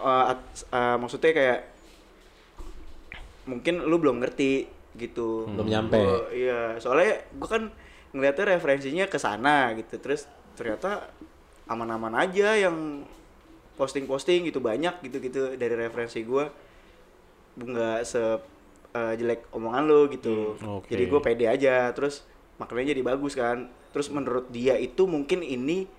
[0.00, 1.60] Eh, at- eh, maksudnya kayak
[3.44, 4.66] mungkin lu belum ngerti
[4.96, 5.48] gitu.
[5.52, 6.00] Belum nyampe.
[6.32, 7.62] Iya, soalnya gue kan
[8.12, 10.00] ngeliatnya referensinya ke sana gitu.
[10.00, 10.24] Terus
[10.56, 11.08] ternyata
[11.64, 13.06] aman-aman aja yang
[13.82, 16.46] posting-posting gitu banyak gitu-gitu dari referensi gue
[17.58, 18.22] nggak se
[18.94, 20.54] eh, jelek omongan lo gitu.
[20.62, 20.88] Hmm, oke.
[20.88, 21.90] Jadi gue pede aja.
[21.90, 22.22] Terus
[22.62, 23.66] maknanya jadi bagus kan.
[23.90, 25.90] Terus menurut dia itu mungkin ini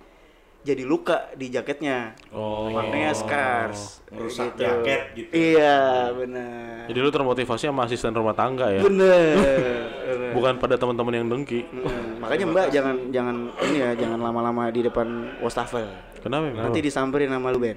[0.64, 2.16] jadi luka di jaketnya.
[2.32, 2.72] Oh.
[2.72, 4.00] Maknanya scars.
[4.08, 4.64] Merusak gitu.
[4.64, 5.30] jaket gitu.
[5.30, 6.88] Iya, benar.
[6.88, 8.80] Jadi lu termotivasi sama asisten rumah tangga ya?
[8.80, 9.36] Bener.
[10.08, 10.32] bener.
[10.32, 11.68] Bukan pada teman-teman yang dengki.
[11.68, 13.36] Hmm, makanya Mbak jangan jangan
[13.68, 15.84] ini ya jangan lama-lama di depan wastafel.
[16.24, 16.48] Kenapa?
[16.48, 16.72] emang?
[16.72, 17.76] Nanti disamperin sama lu Ben,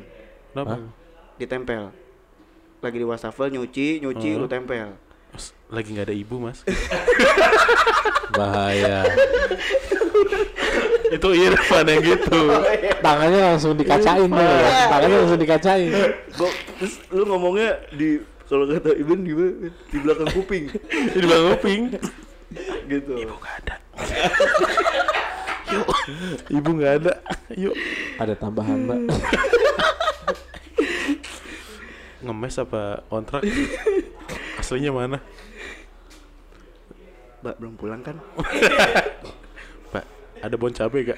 [0.56, 0.80] Kenapa?
[1.36, 1.92] ditempel.
[2.80, 4.96] Lagi di wastafel nyuci, nyuci lu tempel.
[5.36, 6.64] Mas, Lagi nggak ada ibu mas.
[8.38, 9.04] Bahaya.
[11.08, 12.42] Itu Irfan yang gitu.
[13.00, 14.44] Tangannya langsung dikacain tuh.
[14.44, 14.88] ya.
[14.92, 15.92] Tangannya langsung dikacain.
[16.78, 19.68] Terus lu ngomongnya di kalau kata Iben gimana?
[19.92, 20.72] Di belakang kuping
[21.16, 21.82] Di belakang kuping.
[22.88, 23.14] gitu.
[23.20, 23.76] Ibu nggak ada.
[25.76, 25.88] Yuk.
[26.48, 27.14] Ibu nggak ada.
[27.60, 27.76] Yuk.
[28.16, 29.00] Ada tambahan mbak.
[32.24, 33.44] Ngemes apa kontrak?
[34.58, 35.20] Aslinya mana?
[37.44, 38.18] Mbak belum pulang kan?
[40.44, 41.18] Ada bon cabe gak?